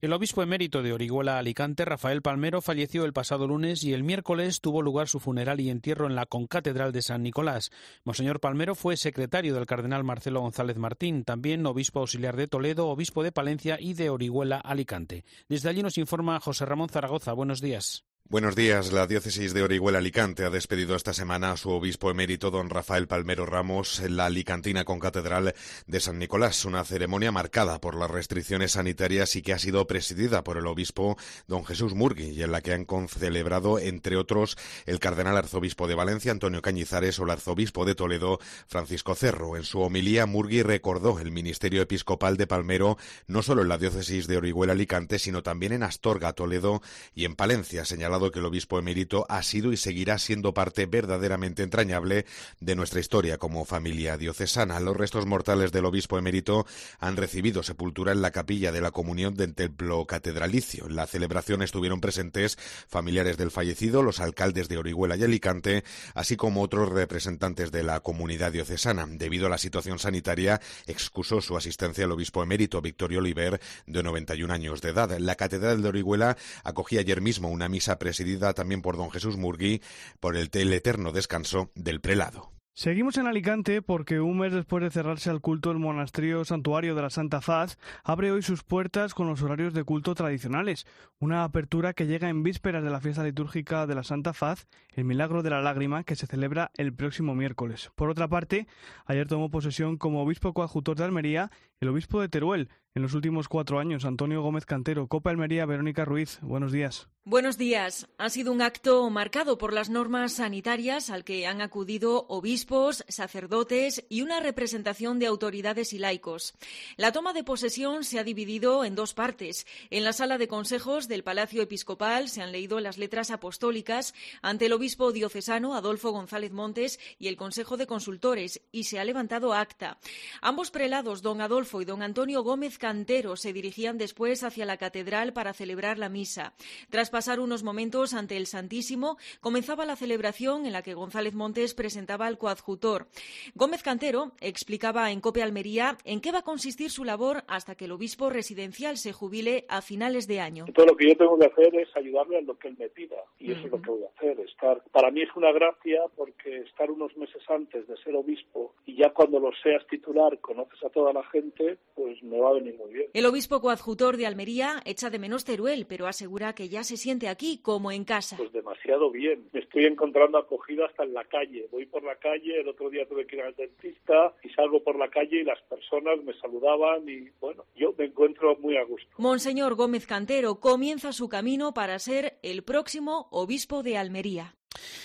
El 0.00 0.12
obispo 0.12 0.44
emérito 0.44 0.80
de 0.80 0.92
Orihuela 0.92 1.38
Alicante, 1.38 1.84
Rafael 1.84 2.22
Palmero, 2.22 2.60
falleció 2.62 3.04
el 3.04 3.12
pasado 3.12 3.48
lunes 3.48 3.82
y 3.82 3.94
el 3.94 4.04
miércoles 4.04 4.60
tuvo 4.60 4.80
lugar 4.80 5.08
su 5.08 5.18
funeral 5.18 5.58
y 5.58 5.70
entierro 5.70 6.06
en 6.06 6.14
la 6.14 6.24
concatedral 6.24 6.92
de 6.92 7.02
San 7.02 7.24
Nicolás. 7.24 7.72
Monseñor 8.04 8.38
Palmero 8.38 8.76
fue 8.76 8.96
secretario 8.96 9.56
del 9.56 9.66
cardenal 9.66 10.04
Marcelo 10.04 10.40
González 10.40 10.76
Martín, 10.76 11.24
también 11.24 11.66
obispo 11.66 11.98
auxiliar 11.98 12.36
de 12.36 12.46
Toledo, 12.46 12.86
obispo 12.86 13.24
de 13.24 13.32
Palencia 13.32 13.76
y 13.80 13.94
de 13.94 14.10
Orihuela 14.10 14.58
Alicante. 14.58 15.24
Desde 15.48 15.68
allí 15.68 15.82
nos 15.82 15.98
informa 15.98 16.38
José 16.38 16.64
Ramón 16.64 16.90
Zaragoza. 16.90 17.32
Buenos 17.32 17.60
días. 17.60 18.07
Buenos 18.30 18.54
días. 18.54 18.92
La 18.92 19.06
diócesis 19.06 19.54
de 19.54 19.62
Orihuela 19.62 20.00
Alicante 20.00 20.44
ha 20.44 20.50
despedido 20.50 20.94
esta 20.94 21.14
semana 21.14 21.52
a 21.52 21.56
su 21.56 21.70
obispo 21.70 22.10
emérito, 22.10 22.50
don 22.50 22.68
Rafael 22.68 23.08
Palmero 23.08 23.46
Ramos, 23.46 24.00
en 24.00 24.18
la 24.18 24.26
Alicantina 24.26 24.84
con 24.84 25.00
Catedral 25.00 25.54
de 25.86 26.00
San 26.00 26.18
Nicolás. 26.18 26.66
Una 26.66 26.84
ceremonia 26.84 27.32
marcada 27.32 27.80
por 27.80 27.94
las 27.94 28.10
restricciones 28.10 28.72
sanitarias 28.72 29.34
y 29.34 29.40
que 29.40 29.54
ha 29.54 29.58
sido 29.58 29.86
presidida 29.86 30.44
por 30.44 30.58
el 30.58 30.66
obispo 30.66 31.16
don 31.46 31.64
Jesús 31.64 31.94
Murgui 31.94 32.28
y 32.28 32.42
en 32.42 32.52
la 32.52 32.60
que 32.60 32.74
han 32.74 32.86
celebrado, 33.08 33.78
entre 33.78 34.18
otros, 34.18 34.58
el 34.84 35.00
cardenal 35.00 35.38
arzobispo 35.38 35.88
de 35.88 35.94
Valencia, 35.94 36.30
Antonio 36.30 36.60
Cañizares, 36.60 37.18
o 37.20 37.24
el 37.24 37.30
arzobispo 37.30 37.86
de 37.86 37.94
Toledo, 37.94 38.40
Francisco 38.66 39.14
Cerro. 39.14 39.56
En 39.56 39.64
su 39.64 39.80
homilía, 39.80 40.26
Murgui 40.26 40.60
recordó 40.62 41.18
el 41.18 41.32
ministerio 41.32 41.80
episcopal 41.80 42.36
de 42.36 42.46
Palmero 42.46 42.98
no 43.26 43.42
solo 43.42 43.62
en 43.62 43.68
la 43.68 43.78
diócesis 43.78 44.26
de 44.26 44.36
Orihuela 44.36 44.74
Alicante, 44.74 45.18
sino 45.18 45.42
también 45.42 45.72
en 45.72 45.82
Astorga, 45.82 46.34
Toledo 46.34 46.82
y 47.14 47.24
en 47.24 47.34
Palencia, 47.34 47.86
señalado 47.86 48.17
que 48.18 48.40
el 48.40 48.44
obispo 48.44 48.78
emérito 48.78 49.24
ha 49.28 49.42
sido 49.42 49.72
y 49.72 49.76
seguirá 49.76 50.18
siendo 50.18 50.52
parte 50.52 50.86
verdaderamente 50.86 51.62
entrañable 51.62 52.26
de 52.60 52.74
nuestra 52.74 53.00
historia 53.00 53.38
como 53.38 53.64
familia 53.64 54.16
diocesana. 54.16 54.80
Los 54.80 54.96
restos 54.96 55.26
mortales 55.26 55.72
del 55.72 55.86
obispo 55.86 56.18
emérito 56.18 56.66
han 56.98 57.16
recibido 57.16 57.62
sepultura 57.62 58.12
en 58.12 58.22
la 58.22 58.30
capilla 58.30 58.72
de 58.72 58.80
la 58.80 58.90
comunión 58.90 59.34
del 59.34 59.54
templo 59.54 60.04
catedralicio. 60.06 60.86
En 60.86 60.96
la 60.96 61.06
celebración 61.06 61.62
estuvieron 61.62 62.00
presentes 62.00 62.58
familiares 62.88 63.36
del 63.36 63.50
fallecido, 63.50 64.02
los 64.02 64.20
alcaldes 64.20 64.68
de 64.68 64.78
Orihuela 64.78 65.16
y 65.16 65.24
Alicante, 65.24 65.84
así 66.14 66.36
como 66.36 66.62
otros 66.62 66.88
representantes 66.88 67.70
de 67.70 67.82
la 67.82 68.00
comunidad 68.00 68.52
diocesana. 68.52 69.06
Debido 69.08 69.46
a 69.46 69.50
la 69.50 69.58
situación 69.58 69.98
sanitaria, 69.98 70.60
excusó 70.86 71.40
su 71.40 71.56
asistencia 71.56 72.04
al 72.04 72.12
obispo 72.12 72.42
emérito 72.42 72.82
Victorio 72.82 73.20
Oliver, 73.20 73.60
de 73.86 74.02
91 74.02 74.52
años 74.52 74.80
de 74.80 74.90
edad. 74.90 75.16
La 75.18 75.34
catedral 75.34 75.82
de 75.82 75.88
Orihuela 75.88 76.36
acogía 76.64 77.00
ayer 77.00 77.20
mismo 77.20 77.48
una 77.48 77.68
misa 77.68 77.98
presidida 78.08 78.54
también 78.54 78.80
por 78.80 78.96
don 78.96 79.10
Jesús 79.10 79.36
Murgui, 79.36 79.82
por 80.18 80.34
el, 80.34 80.72
eterno 80.72 81.12
descanso 81.12 81.70
del 81.74 82.00
prelado. 82.00 82.52
Seguimos 82.72 83.18
en 83.18 83.26
Alicante 83.26 83.82
porque 83.82 84.20
un 84.20 84.38
mes 84.38 84.52
después 84.52 84.82
de 84.82 84.90
cerrarse 84.90 85.28
al 85.28 85.42
culto 85.42 85.70
el 85.70 85.78
monasterio 85.78 86.42
santuario 86.46 86.94
de 86.94 87.02
la 87.02 87.10
Santa 87.10 87.42
Faz 87.42 87.76
abre 88.04 88.30
hoy 88.30 88.40
sus 88.40 88.62
puertas 88.62 89.12
con 89.12 89.26
los 89.26 89.42
horarios 89.42 89.74
de 89.74 89.84
culto 89.84 90.14
tradicionales, 90.14 90.86
una 91.18 91.44
apertura 91.44 91.92
que 91.92 92.06
llega 92.06 92.30
en 92.30 92.42
vísperas 92.42 92.82
de 92.82 92.90
la 92.90 93.00
fiesta 93.00 93.24
litúrgica 93.24 93.86
de 93.86 93.96
la 93.96 94.04
Santa 94.04 94.32
Faz, 94.32 94.68
el 94.94 95.04
Milagro 95.04 95.42
de 95.42 95.50
la 95.50 95.60
Lágrima, 95.60 96.04
que 96.04 96.16
se 96.16 96.28
celebra 96.28 96.70
el 96.76 96.94
próximo 96.94 97.34
miércoles. 97.34 97.90
Por 97.94 98.08
otra 98.08 98.28
parte, 98.28 98.68
ayer 99.04 99.26
tomó 99.26 99.50
posesión 99.50 99.98
como 99.98 100.22
obispo 100.22 100.54
coadjutor 100.54 100.96
de 100.96 101.04
Almería 101.04 101.50
el 101.80 101.88
obispo 101.88 102.20
de 102.20 102.28
Teruel, 102.28 102.68
en 102.94 103.02
los 103.02 103.14
últimos 103.14 103.48
cuatro 103.48 103.78
años, 103.78 104.04
Antonio 104.04 104.42
Gómez 104.42 104.66
Cantero, 104.66 105.06
Copa 105.06 105.30
Almería, 105.30 105.66
Verónica 105.66 106.04
Ruiz. 106.04 106.40
Buenos 106.42 106.72
días. 106.72 107.08
Buenos 107.24 107.58
días. 107.58 108.08
Ha 108.16 108.30
sido 108.30 108.50
un 108.52 108.62
acto 108.62 109.08
marcado 109.10 109.58
por 109.58 109.74
las 109.74 109.90
normas 109.90 110.32
sanitarias 110.32 111.10
al 111.10 111.24
que 111.24 111.46
han 111.46 111.60
acudido 111.60 112.24
obispos, 112.28 113.04
sacerdotes 113.06 114.02
y 114.08 114.22
una 114.22 114.40
representación 114.40 115.18
de 115.18 115.26
autoridades 115.26 115.92
y 115.92 115.98
laicos. 115.98 116.54
La 116.96 117.12
toma 117.12 117.34
de 117.34 117.44
posesión 117.44 118.02
se 118.02 118.18
ha 118.18 118.24
dividido 118.24 118.82
en 118.82 118.94
dos 118.94 119.12
partes. 119.12 119.66
En 119.90 120.04
la 120.04 120.14
sala 120.14 120.38
de 120.38 120.48
consejos 120.48 121.06
del 121.06 121.22
Palacio 121.22 121.60
Episcopal 121.60 122.30
se 122.30 122.40
han 122.40 122.50
leído 122.50 122.80
las 122.80 122.96
letras 122.96 123.30
apostólicas 123.30 124.14
ante 124.40 124.66
el 124.66 124.72
obispo 124.72 125.12
diocesano 125.12 125.74
Adolfo 125.74 126.10
González 126.10 126.52
Montes 126.52 126.98
y 127.18 127.28
el 127.28 127.36
Consejo 127.36 127.76
de 127.76 127.86
Consultores 127.86 128.62
y 128.72 128.84
se 128.84 128.98
ha 128.98 129.04
levantado 129.04 129.52
acta. 129.52 129.98
Ambos 130.40 130.70
prelados, 130.70 131.20
don 131.20 131.42
Adolfo 131.42 131.67
y 131.74 131.84
don 131.84 132.02
Antonio 132.02 132.42
Gómez 132.42 132.78
Cantero, 132.78 133.36
se 133.36 133.52
dirigían 133.52 133.98
después 133.98 134.42
hacia 134.42 134.64
la 134.64 134.78
catedral 134.78 135.34
para 135.34 135.52
celebrar 135.52 135.98
la 135.98 136.08
misa. 136.08 136.54
Tras 136.88 137.10
pasar 137.10 137.40
unos 137.40 137.62
momentos 137.62 138.14
ante 138.14 138.38
el 138.38 138.46
Santísimo, 138.46 139.18
comenzaba 139.40 139.84
la 139.84 139.96
celebración 139.96 140.64
en 140.64 140.72
la 140.72 140.82
que 140.82 140.94
González 140.94 141.34
Montes 141.34 141.74
presentaba 141.74 142.26
al 142.26 142.38
coadjutor. 142.38 143.08
Gómez 143.54 143.82
Cantero 143.82 144.32
explicaba 144.40 145.12
en 145.12 145.20
Cope 145.20 145.42
Almería 145.42 145.98
en 146.04 146.22
qué 146.22 146.32
va 146.32 146.38
a 146.38 146.42
consistir 146.42 146.90
su 146.90 147.04
labor 147.04 147.44
hasta 147.48 147.74
que 147.74 147.84
el 147.84 147.92
obispo 147.92 148.30
residencial 148.30 148.96
se 148.96 149.12
jubile 149.12 149.66
a 149.68 149.82
finales 149.82 150.26
de 150.26 150.40
año. 150.40 150.64
Todo 150.74 150.86
lo 150.86 150.96
que 150.96 151.08
yo 151.08 151.16
tengo 151.16 151.38
que 151.38 151.46
hacer 151.46 151.74
es 151.76 151.94
ayudarle 151.94 152.38
a 152.38 152.40
lo 152.40 152.58
que 152.58 152.68
él 152.68 152.76
me 152.78 152.88
pida 152.88 153.16
y 153.38 153.52
eso 153.52 153.66
es 153.66 153.70
lo 153.70 153.82
que 153.82 153.90
voy 153.90 154.04
a 154.04 154.16
hacer. 154.16 154.40
Estar, 154.40 154.82
para 154.90 155.10
mí 155.10 155.22
es 155.22 155.36
una 155.36 155.52
gracia 155.52 156.00
porque 156.16 156.60
estar 156.60 156.90
unos 156.90 157.14
meses 157.16 157.42
antes 157.48 157.86
de 157.86 157.96
ser 157.98 158.16
obispo 158.16 158.74
y 158.86 158.96
ya 158.96 159.10
cuando 159.10 159.38
lo 159.38 159.50
seas 159.62 159.86
titular 159.86 160.38
conoces 160.40 160.82
a 160.82 160.90
toda 160.90 161.12
la 161.12 161.24
gente, 161.24 161.57
pues 161.94 162.22
me 162.22 162.38
va 162.38 162.50
a 162.50 162.52
venir 162.54 162.78
el 163.14 163.26
obispo 163.26 163.60
coadjutor 163.60 164.16
de 164.16 164.26
Almería 164.26 164.82
echa 164.84 165.10
de 165.10 165.18
menos 165.18 165.44
Teruel, 165.44 165.86
pero 165.86 166.06
asegura 166.06 166.54
que 166.54 166.68
ya 166.68 166.84
se 166.84 166.96
siente 166.96 167.28
aquí 167.28 167.60
como 167.62 167.90
en 167.90 168.04
casa. 168.04 168.36
Pues 168.36 168.52
demasiado 168.52 169.10
bien. 169.10 169.48
Me 169.52 169.60
estoy 169.60 169.86
encontrando 169.86 170.38
acogido 170.38 170.84
hasta 170.84 171.04
en 171.04 171.14
la 171.14 171.24
calle. 171.24 171.66
Voy 171.72 171.86
por 171.86 172.02
la 172.04 172.16
calle, 172.16 172.60
el 172.60 172.68
otro 172.68 172.90
día 172.90 173.08
tuve 173.08 173.26
que 173.26 173.36
ir 173.36 173.42
al 173.42 173.54
dentista 173.54 174.34
y 174.42 174.50
salgo 174.50 174.82
por 174.82 174.98
la 174.98 175.08
calle 175.08 175.40
y 175.40 175.44
las 175.44 175.60
personas 175.62 176.22
me 176.22 176.34
saludaban 176.38 177.08
y 177.08 177.30
bueno, 177.40 177.64
yo 177.76 177.94
me 177.96 178.06
encuentro 178.06 178.56
muy 178.56 178.76
a 178.76 178.84
gusto. 178.84 179.08
Monseñor 179.16 179.74
Gómez 179.74 180.06
Cantero 180.06 180.60
comienza 180.60 181.12
su 181.12 181.28
camino 181.28 181.72
para 181.72 181.98
ser 181.98 182.38
el 182.42 182.62
próximo 182.62 183.28
obispo 183.30 183.82
de 183.82 183.96
Almería. 183.96 184.57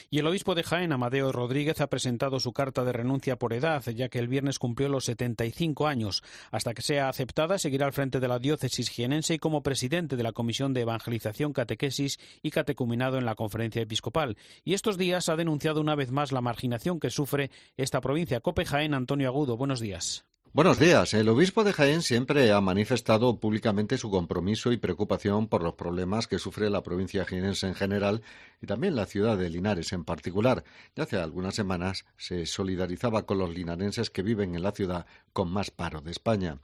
Y 0.09 0.19
el 0.19 0.27
obispo 0.27 0.55
de 0.55 0.63
Jaén, 0.63 0.91
Amadeo 0.91 1.31
Rodríguez, 1.31 1.81
ha 1.81 1.87
presentado 1.87 2.39
su 2.39 2.53
carta 2.53 2.83
de 2.83 2.93
renuncia 2.93 3.37
por 3.37 3.53
edad, 3.53 3.83
ya 3.85 4.09
que 4.09 4.19
el 4.19 4.27
viernes 4.27 4.59
cumplió 4.59 4.89
los 4.89 5.05
75 5.05 5.87
años. 5.87 6.23
Hasta 6.51 6.73
que 6.73 6.81
sea 6.81 7.09
aceptada, 7.09 7.57
seguirá 7.57 7.85
al 7.85 7.93
frente 7.93 8.19
de 8.19 8.27
la 8.27 8.39
diócesis 8.39 8.89
jienense 8.89 9.35
y 9.35 9.39
como 9.39 9.63
presidente 9.63 10.15
de 10.15 10.23
la 10.23 10.33
Comisión 10.33 10.73
de 10.73 10.81
Evangelización, 10.81 11.53
Catequesis 11.53 12.19
y 12.41 12.51
Catecuminado 12.51 13.17
en 13.17 13.25
la 13.25 13.35
Conferencia 13.35 13.81
Episcopal. 13.81 14.37
Y 14.63 14.73
estos 14.73 14.97
días 14.97 15.29
ha 15.29 15.35
denunciado 15.35 15.81
una 15.81 15.95
vez 15.95 16.11
más 16.11 16.31
la 16.31 16.41
marginación 16.41 16.99
que 16.99 17.09
sufre 17.09 17.51
esta 17.77 18.01
provincia. 18.01 18.39
Cope 18.39 18.65
Jaén, 18.65 18.93
Antonio 18.93 19.27
Agudo. 19.27 19.57
Buenos 19.57 19.79
días. 19.79 20.25
Buenos 20.55 20.77
días. 20.77 21.15
El 21.15 21.29
obispo 21.29 21.63
de 21.63 21.73
Jaén 21.73 22.03
siempre 22.03 22.51
ha 22.51 22.61
manifestado 22.61 23.39
públicamente 23.39 23.97
su 23.97 24.11
compromiso 24.11 24.71
y 24.71 24.77
preocupación 24.77 25.47
por 25.47 25.63
los 25.63 25.73
problemas 25.73 26.27
que 26.27 26.37
sufre 26.37 26.69
la 26.69 26.83
provincia 26.83 27.25
jienense 27.25 27.65
en 27.65 27.73
general 27.73 28.21
y 28.61 28.67
también 28.67 28.95
la 28.95 29.07
ciudad 29.07 29.35
de 29.35 29.49
Linares 29.49 29.93
en 29.93 30.05
particular. 30.05 30.63
Ya 30.95 31.05
hace 31.05 31.17
algunas 31.17 31.55
semanas 31.55 32.05
se 32.17 32.45
solidarizaba 32.45 33.25
con 33.25 33.39
los 33.39 33.49
linarenses 33.49 34.11
que 34.11 34.21
viven 34.21 34.53
en 34.53 34.61
la 34.61 34.73
ciudad 34.73 35.07
con 35.33 35.49
más 35.49 35.71
paro 35.71 36.01
de 36.01 36.11
España. 36.11 36.59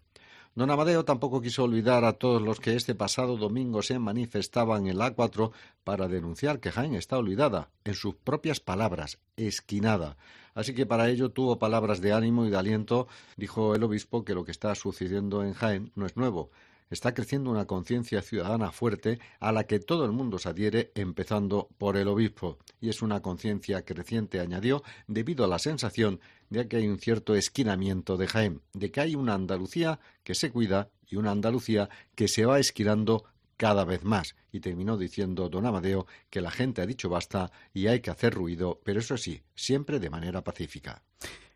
Don 0.60 0.72
Amadeo 0.72 1.06
tampoco 1.06 1.40
quiso 1.40 1.64
olvidar 1.64 2.04
a 2.04 2.12
todos 2.12 2.42
los 2.42 2.60
que 2.60 2.76
este 2.76 2.94
pasado 2.94 3.38
domingo 3.38 3.82
se 3.82 3.98
manifestaban 3.98 4.88
en 4.88 4.98
la 4.98 5.16
A4 5.16 5.52
para 5.86 6.10
denunciar 6.10 6.60
que 6.60 6.70
Jaén 6.70 6.96
está 6.96 7.18
olvidada, 7.18 7.70
en 7.86 7.94
sus 7.94 8.16
propias 8.16 8.60
palabras, 8.60 9.20
esquinada. 9.38 10.18
Así 10.54 10.74
que 10.74 10.86
para 10.86 11.08
ello 11.08 11.32
tuvo 11.32 11.60
palabras 11.60 12.02
de 12.02 12.12
ánimo 12.12 12.46
y 12.46 12.50
de 12.50 12.58
aliento. 12.58 13.08
Dijo 13.38 13.74
el 13.74 13.84
obispo 13.84 14.26
que 14.26 14.34
lo 14.34 14.44
que 14.44 14.52
está 14.52 14.76
sucediendo 14.76 15.46
en 15.46 15.54
Jaén 15.54 15.94
no 15.96 16.06
es 16.06 16.18
nuevo. 16.18 16.52
Está 16.90 17.14
creciendo 17.14 17.52
una 17.52 17.66
conciencia 17.66 18.24
ciudadana 18.24 18.72
fuerte 18.72 19.20
a 19.40 19.52
la 19.52 19.66
que 19.66 19.80
todo 19.80 20.06
el 20.06 20.12
mundo 20.12 20.40
se 20.40 20.50
adhiere, 20.50 20.92
empezando 20.96 21.70
por 21.78 21.98
el 21.98 22.08
obispo. 22.08 22.58
Y 22.82 22.90
es 22.90 23.04
una 23.04 23.22
conciencia 23.22 23.86
creciente, 23.86 24.40
añadió, 24.40 24.82
debido 25.08 25.46
a 25.46 25.48
la 25.48 25.60
sensación 25.60 26.20
de 26.50 26.68
que 26.68 26.78
hay 26.78 26.88
un 26.88 26.98
cierto 26.98 27.36
esquinamiento 27.36 28.18
de 28.18 28.28
Jaén, 28.28 28.62
de 28.74 28.92
que 28.92 29.02
hay 29.02 29.16
una 29.16 29.36
Andalucía 29.36 30.00
que 30.24 30.34
se 30.34 30.52
cuida 30.52 30.90
y 31.08 31.18
una 31.18 31.30
Andalucía 31.30 31.90
que 32.16 32.28
se 32.28 32.46
va 32.46 32.60
esquinando 32.60 33.24
cada 33.56 33.86
vez 33.86 34.04
más. 34.04 34.36
Y 34.52 34.62
terminó 34.62 34.98
diciendo 34.98 35.48
don 35.50 35.68
Amadeo 35.68 36.08
que 36.32 36.42
la 36.42 36.50
gente 36.50 36.82
ha 36.82 36.88
dicho 36.88 37.10
basta 37.10 37.52
y 37.72 37.86
hay 37.86 38.00
que 38.00 38.10
hacer 38.10 38.34
ruido, 38.34 38.80
pero 38.84 39.00
eso 39.00 39.16
sí, 39.16 39.44
siempre 39.54 40.00
de 40.00 40.10
manera 40.10 40.44
pacífica. 40.44 41.04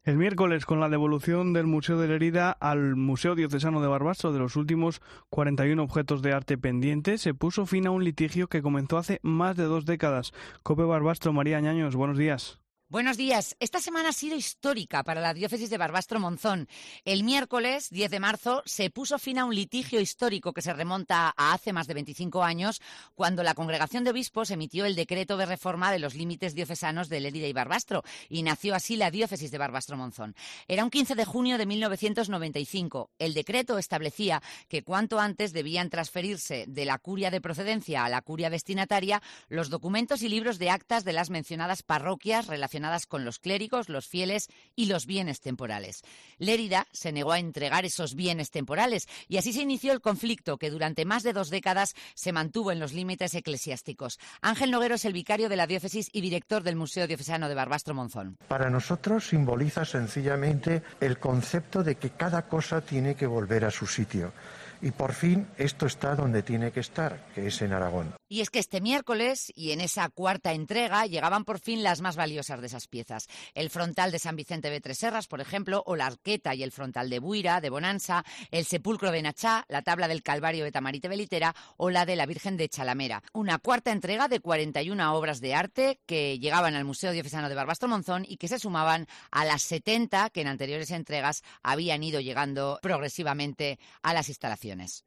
El 0.05 0.17
miércoles, 0.17 0.65
con 0.65 0.81
la 0.81 0.89
devolución 0.89 1.53
del 1.53 1.65
Museo 1.65 1.97
de 1.97 2.09
la 2.09 2.15
Herida 2.15 2.51
al 2.51 2.97
Museo 2.97 3.35
Diocesano 3.35 3.81
de 3.81 3.87
Barbastro 3.87 4.33
de 4.33 4.39
los 4.39 4.57
últimos 4.57 5.01
41 5.29 5.81
objetos 5.81 6.21
de 6.21 6.33
arte 6.33 6.57
pendientes, 6.57 7.21
se 7.21 7.33
puso 7.33 7.65
fin 7.65 7.87
a 7.87 7.91
un 7.91 8.03
litigio 8.03 8.49
que 8.49 8.61
comenzó 8.61 8.97
hace 8.97 9.21
más 9.23 9.55
de 9.55 9.63
dos 9.63 9.85
décadas. 9.85 10.33
Cope 10.61 10.83
Barbastro, 10.83 11.31
María 11.31 11.61
Ñaños, 11.61 11.95
buenos 11.95 12.17
días. 12.17 12.62
Buenos 12.93 13.17
días. 13.17 13.55
Esta 13.59 13.79
semana 13.79 14.09
ha 14.09 14.13
sido 14.13 14.35
histórica 14.35 15.01
para 15.03 15.19
la 15.19 15.33
diócesis 15.33 15.71
de 15.71 15.79
Barbastro 15.79 16.19
Monzón. 16.19 16.67
El 17.05 17.23
miércoles 17.23 17.89
10 17.89 18.11
de 18.11 18.19
marzo 18.19 18.61
se 18.67 18.91
puso 18.91 19.17
fin 19.17 19.39
a 19.39 19.45
un 19.45 19.55
litigio 19.55 19.99
histórico 19.99 20.53
que 20.53 20.61
se 20.61 20.73
remonta 20.73 21.33
a 21.35 21.53
hace 21.53 21.73
más 21.73 21.87
de 21.87 21.95
25 21.95 22.43
años, 22.43 22.83
cuando 23.15 23.41
la 23.41 23.55
Congregación 23.55 24.03
de 24.03 24.11
Obispos 24.11 24.51
emitió 24.51 24.85
el 24.85 24.93
decreto 24.93 25.37
de 25.37 25.47
reforma 25.47 25.91
de 25.91 25.97
los 25.97 26.13
límites 26.13 26.53
diocesanos 26.53 27.09
de 27.09 27.19
Lérida 27.19 27.47
y 27.47 27.53
Barbastro, 27.53 28.03
y 28.29 28.43
nació 28.43 28.75
así 28.75 28.95
la 28.95 29.09
diócesis 29.09 29.49
de 29.49 29.57
Barbastro 29.57 29.97
Monzón. 29.97 30.35
Era 30.67 30.83
un 30.83 30.91
15 30.91 31.15
de 31.15 31.25
junio 31.25 31.57
de 31.57 31.65
1995. 31.65 33.09
El 33.17 33.33
decreto 33.33 33.79
establecía 33.79 34.43
que 34.67 34.83
cuanto 34.83 35.19
antes 35.19 35.51
debían 35.51 35.89
transferirse 35.89 36.65
de 36.67 36.85
la 36.85 36.99
curia 36.99 37.31
de 37.31 37.41
procedencia 37.41 38.05
a 38.05 38.09
la 38.09 38.21
curia 38.21 38.51
destinataria 38.51 39.23
los 39.49 39.71
documentos 39.71 40.21
y 40.21 40.29
libros 40.29 40.59
de 40.59 40.69
actas 40.69 41.03
de 41.03 41.13
las 41.13 41.31
mencionadas 41.31 41.81
parroquias 41.81 42.45
relacionadas 42.45 42.82
con 43.07 43.23
los 43.23 43.39
clérigos, 43.39 43.87
los 43.87 44.07
fieles 44.07 44.49
y 44.75 44.87
los 44.87 45.05
bienes 45.05 45.39
temporales. 45.39 46.01
Lérida 46.37 46.87
se 46.91 47.11
negó 47.11 47.31
a 47.31 47.39
entregar 47.39 47.85
esos 47.85 48.13
bienes 48.13 48.51
temporales 48.51 49.07
y 49.29 49.37
así 49.37 49.53
se 49.53 49.61
inició 49.61 49.93
el 49.93 50.01
conflicto 50.01 50.57
que 50.57 50.69
durante 50.69 51.05
más 51.05 51.23
de 51.23 51.33
dos 51.33 51.49
décadas 51.49 51.95
se 52.13 52.33
mantuvo 52.33 52.71
en 52.71 52.79
los 52.79 52.93
límites 52.93 53.33
eclesiásticos. 53.35 54.19
Ángel 54.41 54.71
Noguero 54.71 54.95
es 54.95 55.05
el 55.05 55.13
vicario 55.13 55.49
de 55.49 55.55
la 55.55 55.67
diócesis 55.67 56.09
y 56.11 56.21
director 56.21 56.63
del 56.63 56.75
Museo 56.75 57.07
Diocesano 57.07 57.47
de 57.47 57.55
Barbastro 57.55 57.93
Monzón. 57.93 58.37
Para 58.47 58.69
nosotros 58.69 59.27
simboliza 59.27 59.85
sencillamente 59.85 60.83
el 60.99 61.19
concepto 61.19 61.83
de 61.83 61.95
que 61.95 62.11
cada 62.11 62.47
cosa 62.47 62.81
tiene 62.81 63.15
que 63.15 63.27
volver 63.27 63.65
a 63.65 63.71
su 63.71 63.87
sitio. 63.87 64.33
Y 64.81 64.91
por 64.91 65.13
fin 65.13 65.47
esto 65.57 65.85
está 65.85 66.13
donde 66.15 66.43
tiene 66.43 66.71
que 66.71 66.81
estar, 66.81 67.27
que 67.33 67.47
es 67.47 67.61
en 67.61 67.71
Aragón. 67.71 68.13
Y 68.29 68.41
es 68.41 68.49
que 68.49 68.59
este 68.59 68.81
miércoles 68.81 69.51
y 69.55 69.71
en 69.71 69.81
esa 69.81 70.09
cuarta 70.09 70.53
entrega 70.53 71.05
llegaban 71.05 71.45
por 71.45 71.59
fin 71.59 71.83
las 71.83 72.01
más 72.01 72.15
valiosas 72.15 72.61
de 72.61 72.67
esas 72.67 72.87
piezas. 72.87 73.27
El 73.53 73.69
frontal 73.69 74.11
de 74.11 74.19
San 74.19 74.35
Vicente 74.35 74.69
de 74.69 74.81
Treserras, 74.81 75.27
por 75.27 75.41
ejemplo, 75.41 75.83
o 75.85 75.95
la 75.95 76.07
arqueta 76.07 76.55
y 76.55 76.63
el 76.63 76.71
frontal 76.71 77.09
de 77.09 77.19
Buira, 77.19 77.61
de 77.61 77.69
Bonanza, 77.69 78.23
el 78.51 78.65
sepulcro 78.65 79.11
de 79.11 79.21
Nachá, 79.21 79.65
la 79.67 79.81
tabla 79.81 80.07
del 80.07 80.23
Calvario 80.23 80.63
de 80.63 80.71
Tamarite 80.71 81.07
Belitera 81.07 81.55
o 81.77 81.89
la 81.89 82.05
de 82.05 82.15
la 82.15 82.25
Virgen 82.25 82.57
de 82.57 82.69
Chalamera. 82.69 83.23
Una 83.33 83.59
cuarta 83.59 83.91
entrega 83.91 84.27
de 84.27 84.39
41 84.39 85.13
obras 85.13 85.41
de 85.41 85.53
arte 85.53 85.99
que 86.05 86.39
llegaban 86.39 86.75
al 86.75 86.85
Museo 86.85 87.11
Diocesano 87.11 87.49
de 87.49 87.55
Barbastro 87.55 87.87
Monzón 87.87 88.25
y 88.27 88.37
que 88.37 88.47
se 88.47 88.59
sumaban 88.59 89.07
a 89.31 89.45
las 89.45 89.61
70 89.63 90.29
que 90.29 90.41
en 90.41 90.47
anteriores 90.47 90.91
entregas 90.91 91.43
habían 91.61 92.03
ido 92.03 92.19
llegando 92.19 92.79
progresivamente 92.81 93.79
a 94.01 94.13
las 94.13 94.29
instalaciones. 94.29 95.05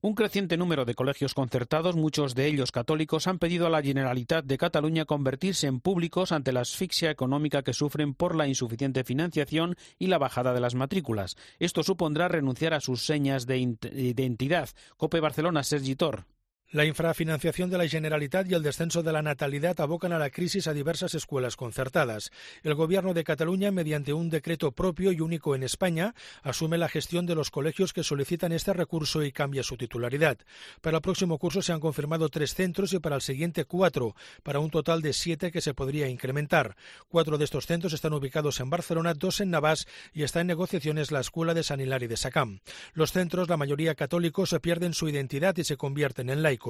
Un 0.00 0.14
creciente 0.14 0.56
número 0.56 0.84
de 0.84 0.94
colegios 0.94 1.32
concertados, 1.32 1.94
muchos 1.94 2.34
de 2.34 2.46
ellos 2.46 2.72
católicos, 2.72 3.26
han 3.28 3.38
pedido 3.38 3.66
a 3.66 3.70
la 3.70 3.82
Generalitat 3.82 4.44
de 4.44 4.58
Cataluña 4.58 5.04
convertirse 5.04 5.68
en 5.68 5.80
públicos 5.80 6.32
ante 6.32 6.52
la 6.52 6.62
asfixia 6.62 7.10
económica 7.10 7.62
que 7.62 7.72
sufren 7.72 8.14
por 8.14 8.34
la 8.34 8.48
insuficiente 8.48 9.04
financiación 9.04 9.76
y 9.98 10.08
la 10.08 10.18
bajada 10.18 10.54
de 10.54 10.60
las 10.60 10.74
matrículas. 10.74 11.36
Esto 11.60 11.82
supondrá 11.82 12.28
renunciar 12.28 12.74
a 12.74 12.80
sus 12.80 13.06
señas 13.06 13.46
de 13.46 13.58
identidad. 13.58 14.70
Cope 14.96 15.20
Barcelona, 15.20 15.62
Sergi 15.62 15.94
Tor. 15.94 16.24
La 16.72 16.86
infrafinanciación 16.86 17.68
de 17.68 17.76
la 17.76 17.86
Generalitat 17.86 18.50
y 18.50 18.54
el 18.54 18.62
descenso 18.62 19.02
de 19.02 19.12
la 19.12 19.20
natalidad 19.20 19.78
abocan 19.78 20.14
a 20.14 20.18
la 20.18 20.30
crisis 20.30 20.66
a 20.66 20.72
diversas 20.72 21.14
escuelas 21.14 21.54
concertadas. 21.54 22.32
El 22.62 22.74
Gobierno 22.74 23.12
de 23.12 23.24
Cataluña, 23.24 23.70
mediante 23.70 24.14
un 24.14 24.30
decreto 24.30 24.72
propio 24.72 25.12
y 25.12 25.20
único 25.20 25.54
en 25.54 25.64
España, 25.64 26.14
asume 26.42 26.78
la 26.78 26.88
gestión 26.88 27.26
de 27.26 27.34
los 27.34 27.50
colegios 27.50 27.92
que 27.92 28.02
solicitan 28.02 28.52
este 28.52 28.72
recurso 28.72 29.22
y 29.22 29.32
cambia 29.32 29.62
su 29.62 29.76
titularidad. 29.76 30.38
Para 30.80 30.96
el 30.96 31.02
próximo 31.02 31.36
curso 31.36 31.60
se 31.60 31.74
han 31.74 31.80
confirmado 31.80 32.30
tres 32.30 32.54
centros 32.54 32.94
y 32.94 33.00
para 33.00 33.16
el 33.16 33.22
siguiente 33.22 33.66
cuatro, 33.66 34.16
para 34.42 34.58
un 34.58 34.70
total 34.70 35.02
de 35.02 35.12
siete 35.12 35.52
que 35.52 35.60
se 35.60 35.74
podría 35.74 36.08
incrementar. 36.08 36.76
Cuatro 37.06 37.36
de 37.36 37.44
estos 37.44 37.66
centros 37.66 37.92
están 37.92 38.14
ubicados 38.14 38.60
en 38.60 38.70
Barcelona, 38.70 39.12
dos 39.12 39.42
en 39.42 39.50
Navas 39.50 39.86
y 40.14 40.22
está 40.22 40.40
en 40.40 40.46
negociaciones 40.46 41.10
la 41.10 41.20
Escuela 41.20 41.52
de 41.52 41.64
San 41.64 41.82
Hilari 41.82 42.06
de 42.06 42.16
Sacam. 42.16 42.60
Los 42.94 43.12
centros, 43.12 43.50
la 43.50 43.58
mayoría 43.58 43.94
católicos, 43.94 44.48
se 44.48 44.60
pierden 44.60 44.94
su 44.94 45.06
identidad 45.10 45.54
y 45.58 45.64
se 45.64 45.76
convierten 45.76 46.30
en 46.30 46.42
laicos. 46.42 46.61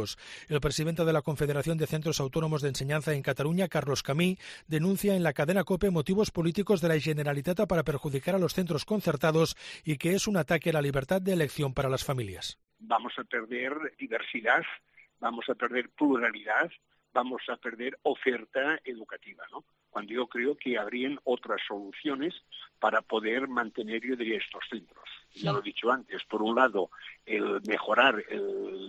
El 0.48 0.60
presidente 0.60 1.04
de 1.04 1.12
la 1.12 1.22
Confederación 1.22 1.76
de 1.78 1.86
Centros 1.86 2.20
Autónomos 2.20 2.62
de 2.62 2.68
Enseñanza 2.68 3.12
en 3.12 3.22
Cataluña, 3.22 3.68
Carlos 3.68 4.02
Camí, 4.02 4.38
denuncia 4.66 5.14
en 5.14 5.22
la 5.22 5.32
cadena 5.32 5.64
COPE 5.64 5.90
motivos 5.90 6.30
políticos 6.30 6.80
de 6.80 6.88
la 6.88 6.98
Generalitat 6.98 7.66
para 7.68 7.82
perjudicar 7.82 8.34
a 8.34 8.38
los 8.38 8.54
centros 8.54 8.84
concertados 8.84 9.56
y 9.84 9.98
que 9.98 10.14
es 10.14 10.26
un 10.26 10.36
ataque 10.36 10.70
a 10.70 10.74
la 10.74 10.82
libertad 10.82 11.20
de 11.20 11.32
elección 11.32 11.74
para 11.74 11.88
las 11.88 12.04
familias. 12.04 12.58
Vamos 12.78 13.12
a 13.18 13.24
perder 13.24 13.72
diversidad, 13.98 14.62
vamos 15.20 15.44
a 15.48 15.54
perder 15.54 15.90
pluralidad, 15.90 16.70
vamos 17.12 17.42
a 17.48 17.56
perder 17.56 17.98
oferta 18.02 18.80
educativa, 18.84 19.44
¿no? 19.52 19.64
Cuando 19.92 20.14
yo 20.14 20.26
creo 20.26 20.56
que 20.56 20.78
habrían 20.78 21.20
otras 21.24 21.60
soluciones 21.68 22.34
para 22.80 23.02
poder 23.02 23.46
mantener, 23.46 24.00
yo 24.02 24.16
diría, 24.16 24.38
estos 24.38 24.64
centros. 24.70 25.04
Ya 25.34 25.52
lo 25.52 25.58
he 25.58 25.62
dicho 25.62 25.92
antes, 25.92 26.24
por 26.24 26.42
un 26.42 26.56
lado 26.56 26.90
el 27.26 27.60
mejorar 27.68 28.24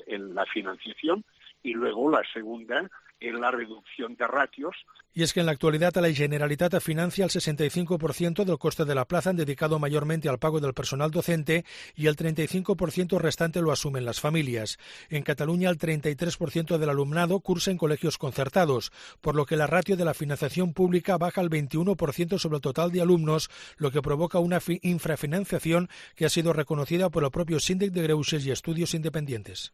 la 0.07 0.45
financiación 0.45 1.25
y 1.61 1.73
luego 1.73 2.09
la 2.09 2.23
segunda 2.31 2.89
en 3.23 3.39
la 3.39 3.51
reducción 3.51 4.15
de 4.15 4.27
ratios. 4.27 4.75
Y 5.13 5.23
es 5.23 5.31
que 5.31 5.39
en 5.39 5.45
la 5.45 5.51
actualidad 5.51 5.95
la 5.95 6.11
Generalitat 6.11 6.79
financia 6.81 7.23
el 7.23 7.31
65% 7.31 8.43
del 8.43 8.57
coste 8.57 8.83
de 8.83 8.95
la 8.95 9.05
plaza, 9.05 9.31
dedicado 9.31 9.79
mayormente 9.79 10.27
al 10.27 10.39
pago 10.39 10.59
del 10.59 10.73
personal 10.73 11.11
docente, 11.11 11.65
y 11.95 12.07
el 12.07 12.15
35% 12.15 13.19
restante 13.19 13.61
lo 13.61 13.71
asumen 13.71 14.05
las 14.05 14.19
familias. 14.19 14.77
En 15.09 15.23
Cataluña, 15.23 15.69
el 15.69 15.77
33% 15.77 16.77
del 16.77 16.89
alumnado 16.89 17.39
cursa 17.39 17.71
en 17.71 17.77
colegios 17.77 18.17
concertados, 18.17 18.91
por 19.21 19.35
lo 19.35 19.45
que 19.45 19.55
la 19.55 19.67
ratio 19.67 19.95
de 19.95 20.05
la 20.05 20.13
financiación 20.13 20.73
pública 20.73 21.17
baja 21.17 21.41
al 21.41 21.49
21% 21.49 22.39
sobre 22.39 22.57
el 22.57 22.61
total 22.61 22.91
de 22.91 23.01
alumnos, 23.01 23.49
lo 23.77 23.91
que 23.91 24.01
provoca 24.01 24.39
una 24.39 24.59
infrafinanciación 24.81 25.89
que 26.15 26.25
ha 26.25 26.29
sido 26.29 26.53
reconocida 26.53 27.09
por 27.09 27.23
el 27.23 27.31
propio 27.31 27.59
Síndic 27.59 27.91
de 27.91 28.03
Greuses 28.03 28.45
y 28.45 28.51
Estudios 28.51 28.93
Independientes. 28.93 29.73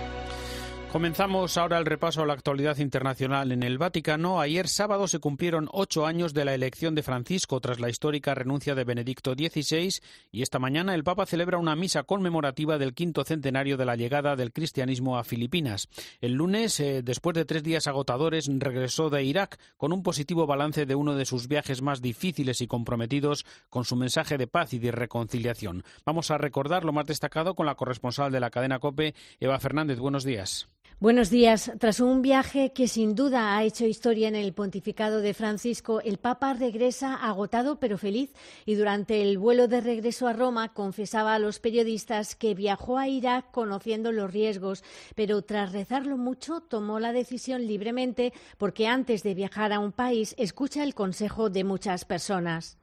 Comenzamos 0.91 1.55
ahora 1.55 1.77
el 1.77 1.85
repaso 1.85 2.21
a 2.21 2.25
la 2.25 2.33
actualidad 2.33 2.77
internacional 2.79 3.53
en 3.53 3.63
el 3.63 3.77
Vaticano. 3.77 4.41
Ayer 4.41 4.67
sábado 4.67 5.07
se 5.07 5.19
cumplieron 5.19 5.69
ocho 5.71 6.05
años 6.05 6.33
de 6.33 6.43
la 6.43 6.53
elección 6.53 6.95
de 6.95 7.01
Francisco 7.01 7.61
tras 7.61 7.79
la 7.79 7.89
histórica 7.89 8.35
renuncia 8.35 8.75
de 8.75 8.83
Benedicto 8.83 9.33
XVI 9.33 10.01
y 10.33 10.41
esta 10.41 10.59
mañana 10.59 10.93
el 10.93 11.05
Papa 11.05 11.25
celebra 11.25 11.59
una 11.59 11.77
misa 11.77 12.03
conmemorativa 12.03 12.77
del 12.77 12.93
quinto 12.93 13.23
centenario 13.23 13.77
de 13.77 13.85
la 13.85 13.95
llegada 13.95 14.35
del 14.35 14.51
cristianismo 14.51 15.17
a 15.17 15.23
Filipinas. 15.23 15.87
El 16.19 16.33
lunes, 16.33 16.77
eh, 16.81 17.01
después 17.03 17.35
de 17.35 17.45
tres 17.45 17.63
días 17.63 17.87
agotadores, 17.87 18.49
regresó 18.51 19.09
de 19.09 19.23
Irak 19.23 19.59
con 19.77 19.93
un 19.93 20.03
positivo 20.03 20.45
balance 20.45 20.85
de 20.85 20.95
uno 20.95 21.15
de 21.15 21.23
sus 21.23 21.47
viajes 21.47 21.81
más 21.81 22.01
difíciles 22.01 22.59
y 22.59 22.67
comprometidos 22.67 23.45
con 23.69 23.85
su 23.85 23.95
mensaje 23.95 24.37
de 24.37 24.47
paz 24.47 24.73
y 24.73 24.79
de 24.79 24.91
reconciliación. 24.91 25.85
Vamos 26.05 26.31
a 26.31 26.37
recordar 26.37 26.83
lo 26.83 26.91
más 26.91 27.05
destacado 27.05 27.55
con 27.55 27.65
la 27.65 27.75
corresponsal 27.75 28.29
de 28.33 28.41
la 28.41 28.49
cadena 28.49 28.79
COPE, 28.79 29.15
Eva 29.39 29.57
Fernández. 29.57 29.97
Buenos 29.97 30.25
días. 30.25 30.67
Buenos 31.01 31.31
días. 31.31 31.71
Tras 31.79 31.99
un 31.99 32.21
viaje 32.21 32.73
que 32.73 32.87
sin 32.87 33.15
duda 33.15 33.57
ha 33.57 33.63
hecho 33.63 33.87
historia 33.87 34.27
en 34.27 34.35
el 34.35 34.53
pontificado 34.53 35.21
de 35.21 35.33
Francisco, 35.33 35.99
el 35.99 36.19
Papa 36.19 36.53
regresa 36.53 37.15
agotado 37.15 37.79
pero 37.79 37.97
feliz 37.97 38.29
y 38.67 38.75
durante 38.75 39.23
el 39.23 39.39
vuelo 39.39 39.67
de 39.67 39.81
regreso 39.81 40.27
a 40.27 40.33
Roma 40.33 40.75
confesaba 40.75 41.33
a 41.33 41.39
los 41.39 41.57
periodistas 41.57 42.35
que 42.35 42.53
viajó 42.53 42.99
a 42.99 43.07
Irak 43.07 43.49
conociendo 43.49 44.11
los 44.11 44.31
riesgos, 44.31 44.83
pero 45.15 45.41
tras 45.41 45.71
rezarlo 45.71 46.17
mucho 46.17 46.61
tomó 46.61 46.99
la 46.99 47.13
decisión 47.13 47.65
libremente 47.65 48.31
porque 48.59 48.85
antes 48.85 49.23
de 49.23 49.33
viajar 49.33 49.73
a 49.73 49.79
un 49.79 49.93
país 49.93 50.35
escucha 50.37 50.83
el 50.83 50.93
consejo 50.93 51.49
de 51.49 51.63
muchas 51.63 52.05
personas. 52.05 52.77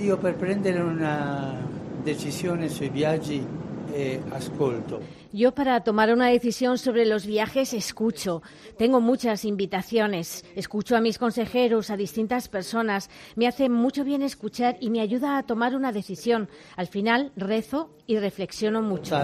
Yo 0.00 0.20
per 0.20 0.36
prendere 0.36 0.84
una 0.84 1.58
decisione 2.04 2.68
sui 2.68 2.90
viaggi 2.90 3.44
eh, 3.98 4.20
ascolto. 4.30 5.00
Yo 5.32 5.52
para 5.52 5.80
tomar 5.80 6.12
una 6.12 6.26
decisión 6.28 6.76
sobre 6.76 7.06
los 7.06 7.24
viajes 7.24 7.72
escucho. 7.72 8.42
Tengo 8.76 9.00
muchas 9.00 9.46
invitaciones. 9.46 10.44
Escucho 10.54 10.96
a 10.96 11.00
mis 11.00 11.16
consejeros, 11.18 11.88
a 11.88 11.96
distintas 11.96 12.48
personas. 12.48 13.08
Me 13.36 13.46
hace 13.46 13.70
mucho 13.70 14.04
bien 14.04 14.20
escuchar 14.20 14.76
y 14.80 14.90
me 14.90 15.00
ayuda 15.00 15.38
a 15.38 15.44
tomar 15.44 15.74
una 15.74 15.92
decisión. 15.92 16.50
Al 16.76 16.88
final 16.88 17.32
rezo 17.36 17.90
y 18.06 18.18
reflexiono 18.18 18.82
mucho. 18.82 19.16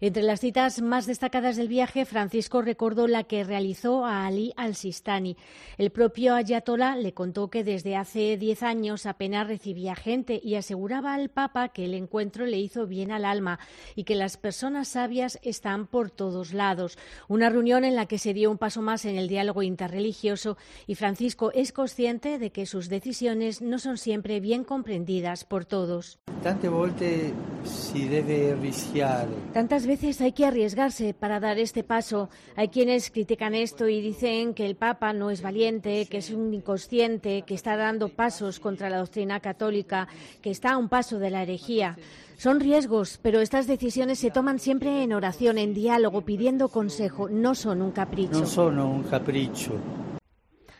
Entre 0.00 0.22
las 0.22 0.40
citas 0.40 0.82
más 0.82 1.06
destacadas 1.06 1.56
del 1.56 1.68
viaje, 1.68 2.04
Francisco 2.04 2.60
recordó 2.60 3.06
la 3.06 3.24
que 3.24 3.44
realizó 3.44 4.04
a 4.04 4.26
Ali 4.26 4.52
al-Sistani. 4.56 5.36
El 5.78 5.90
propio 5.90 6.34
Ayatollah 6.34 6.96
le 6.96 7.14
contó 7.14 7.48
que 7.48 7.64
desde 7.64 7.96
hace 7.96 8.36
diez 8.36 8.62
años 8.62 9.06
apenas 9.06 9.46
recibía 9.46 9.94
gente 9.94 10.38
y 10.42 10.56
aseguraba 10.56 11.14
al 11.14 11.30
Papa 11.30 11.68
que 11.70 11.86
el 11.86 11.94
encuentro 11.94 12.44
le 12.44 12.58
hizo 12.58 12.86
bien 12.86 13.10
al 13.10 13.24
alma 13.24 13.58
y 13.94 14.04
que 14.04 14.16
las 14.16 14.36
personas 14.36 14.88
sabias 14.88 15.38
están 15.42 15.86
por 15.86 16.10
todos 16.10 16.52
lados. 16.52 16.98
Una 17.28 17.48
reunión 17.48 17.84
en 17.84 17.96
la 17.96 18.06
que 18.06 18.18
se 18.18 18.34
dio 18.34 18.50
un 18.50 18.58
paso 18.58 18.82
más 18.82 19.06
en 19.06 19.16
el 19.16 19.28
diálogo 19.28 19.62
interreligioso 19.62 20.58
y 20.86 20.94
Francisco 20.94 21.52
es 21.52 21.72
consciente 21.72 22.38
de 22.38 22.50
que 22.50 22.66
sus 22.66 22.88
decisiones 22.88 23.62
no 23.62 23.78
son 23.78 23.96
siempre 23.96 24.40
bien 24.40 24.64
comprendidas 24.64 25.44
por 25.44 25.64
todos. 25.64 26.18
Tante 26.42 26.68
volte 26.68 27.32
si 27.64 28.06
debe 28.06 28.54
rischiare. 28.54 29.32
Tantas 29.86 30.02
veces 30.02 30.20
hay 30.20 30.32
que 30.32 30.44
arriesgarse 30.44 31.14
para 31.14 31.38
dar 31.38 31.60
este 31.60 31.84
paso. 31.84 32.28
Hay 32.56 32.70
quienes 32.70 33.08
critican 33.12 33.54
esto 33.54 33.86
y 33.86 34.00
dicen 34.00 34.52
que 34.52 34.66
el 34.66 34.74
Papa 34.74 35.12
no 35.12 35.30
es 35.30 35.42
valiente, 35.42 36.06
que 36.06 36.18
es 36.18 36.30
un 36.30 36.52
inconsciente, 36.52 37.42
que 37.42 37.54
está 37.54 37.76
dando 37.76 38.08
pasos 38.08 38.58
contra 38.58 38.90
la 38.90 38.98
doctrina 38.98 39.38
católica, 39.38 40.08
que 40.42 40.50
está 40.50 40.72
a 40.72 40.76
un 40.76 40.88
paso 40.88 41.20
de 41.20 41.30
la 41.30 41.44
herejía. 41.44 41.96
Son 42.36 42.58
riesgos, 42.58 43.20
pero 43.22 43.40
estas 43.40 43.68
decisiones 43.68 44.18
se 44.18 44.32
toman 44.32 44.58
siempre 44.58 45.04
en 45.04 45.12
oración, 45.12 45.56
en 45.56 45.72
diálogo, 45.72 46.22
pidiendo 46.22 46.66
consejo. 46.68 47.28
No 47.28 47.54
son 47.54 47.80
un 47.80 47.92
capricho. 47.92 48.40
No 48.40 48.46
son 48.46 48.80
un 48.80 49.04
capricho. 49.04 49.74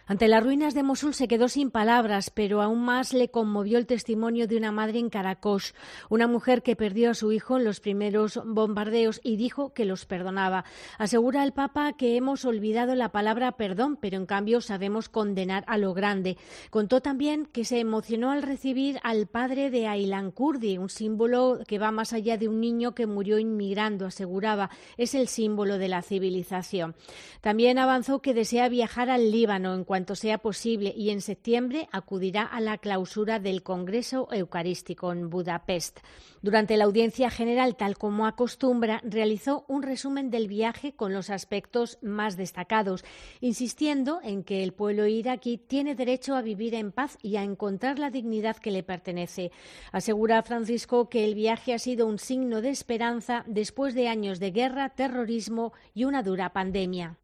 Ante 0.09 0.29
las 0.29 0.41
ruinas 0.41 0.73
de 0.73 0.85
Mosul 0.85 1.15
se 1.15 1.27
quedó 1.27 1.49
sin 1.49 1.73
palabras, 1.73 2.31
pero 2.31 2.63
aún 2.63 2.85
más 2.85 3.13
le 3.13 3.29
conmovió 3.29 3.77
el 3.77 3.87
testimonio 3.87 4.47
de 4.47 4.57
una 4.57 4.71
madre 4.71 5.01
en 5.01 5.11
Karakosh, 5.11 5.73
una 6.09 6.29
mujer 6.29 6.63
que 6.63 6.77
perdió 6.77 7.11
a 7.11 7.15
su 7.15 7.33
hijo 7.33 7.57
en 7.57 7.65
los 7.65 7.81
primeros 7.81 8.41
bombardeos 8.45 9.21
y 9.25 9.35
dijo 9.35 9.75
que 9.75 9.85
los 9.85 10.07
perdonaba. 10.07 10.65
Asegura 10.97 11.43
el 11.43 11.53
Papa 11.53 11.95
que 11.95 12.17
hemos 12.17 12.45
olvidado 12.45 12.95
la 12.95 13.11
palabra 13.11 13.57
perdón, 13.57 13.99
pero 14.01 14.17
en 14.17 14.27
cambio 14.27 14.61
sabemos 14.61 15.09
condenar 15.09 15.65
a 15.67 15.77
lo 15.77 15.93
grande. 15.93 16.37
Contó 16.71 17.01
también 17.01 17.45
que 17.45 17.65
se 17.65 17.81
emocionó 17.81 18.31
al 18.31 18.45
recibir 18.45 19.01
al 19.03 19.27
padre 19.27 19.71
de 19.71 19.89
Aylan 19.89 20.31
Kurdi, 20.31 20.79
un 20.79 20.89
símbolo 20.89 21.59
que 21.67 21.81
va 21.81 21.91
más 21.91 22.13
allá 22.13 22.39
de 22.39 22.47
un 22.47 22.61
niño 22.61 22.95
que 22.95 23.09
murió 23.09 23.41
inmigrando, 23.41 24.07
aseguraba, 24.07 24.71
es 24.99 25.17
el 25.17 25.27
símbolo 25.27 25.79
de 25.79 25.89
la 25.89 26.03
civilización. 26.03 26.95
También 27.41 27.81
avanzó 27.81 28.23
que 28.23 28.35
desea 28.35 28.69
viajar 28.69 29.11
al 29.11 29.33
Líbano 29.33 29.75
en 29.75 29.83
cuanto 29.83 29.96
sea 30.15 30.39
posible 30.39 30.93
y 30.97 31.11
en 31.11 31.21
septiembre 31.21 31.89
acudirá 31.93 32.43
a 32.43 32.61
la 32.61 32.79
clausura 32.79 33.39
del 33.39 33.63
Congreso 33.63 34.29
Eucarístico 34.31 35.13
en 35.13 35.31
Budapest. 35.31 36.01
Durante 36.43 36.77
la 36.77 36.85
audiencia 36.85 37.31
general, 37.31 37.77
tal 37.77 37.97
como 37.97 38.27
acostumbra, 38.27 39.01
realizó 39.05 39.65
un 39.69 39.83
resumen 39.83 40.31
del 40.31 40.49
viaje 40.49 40.93
con 40.93 41.13
los 41.13 41.31
aspectos 41.31 41.99
más 42.03 42.37
destacados, 42.37 43.05
insistiendo 43.41 44.21
en 44.23 44.45
que 44.45 44.63
el 44.63 44.73
pueblo 44.73 45.07
iraquí 45.07 45.59
tiene 45.59 45.95
derecho 45.95 46.37
a 46.37 46.43
vivir 46.43 46.75
en 46.75 46.93
paz 46.93 47.19
y 47.23 47.37
a 47.37 47.43
encontrar 47.43 47.99
la 47.99 48.11
dignidad 48.11 48.57
que 48.59 48.71
le 48.71 48.83
pertenece. 48.83 49.51
Asegura 49.93 50.43
Francisco 50.43 51.09
que 51.09 51.25
el 51.25 51.35
viaje 51.35 51.73
ha 51.73 51.79
sido 51.79 52.07
un 52.07 52.19
signo 52.19 52.61
de 52.61 52.71
esperanza 52.71 53.45
después 53.47 53.95
de 53.95 54.09
años 54.09 54.39
de 54.39 54.51
guerra, 54.51 54.91
terrorismo 54.91 55.73
y 55.95 56.05
una 56.05 56.23
dura 56.23 56.53
pandemia. 56.53 57.19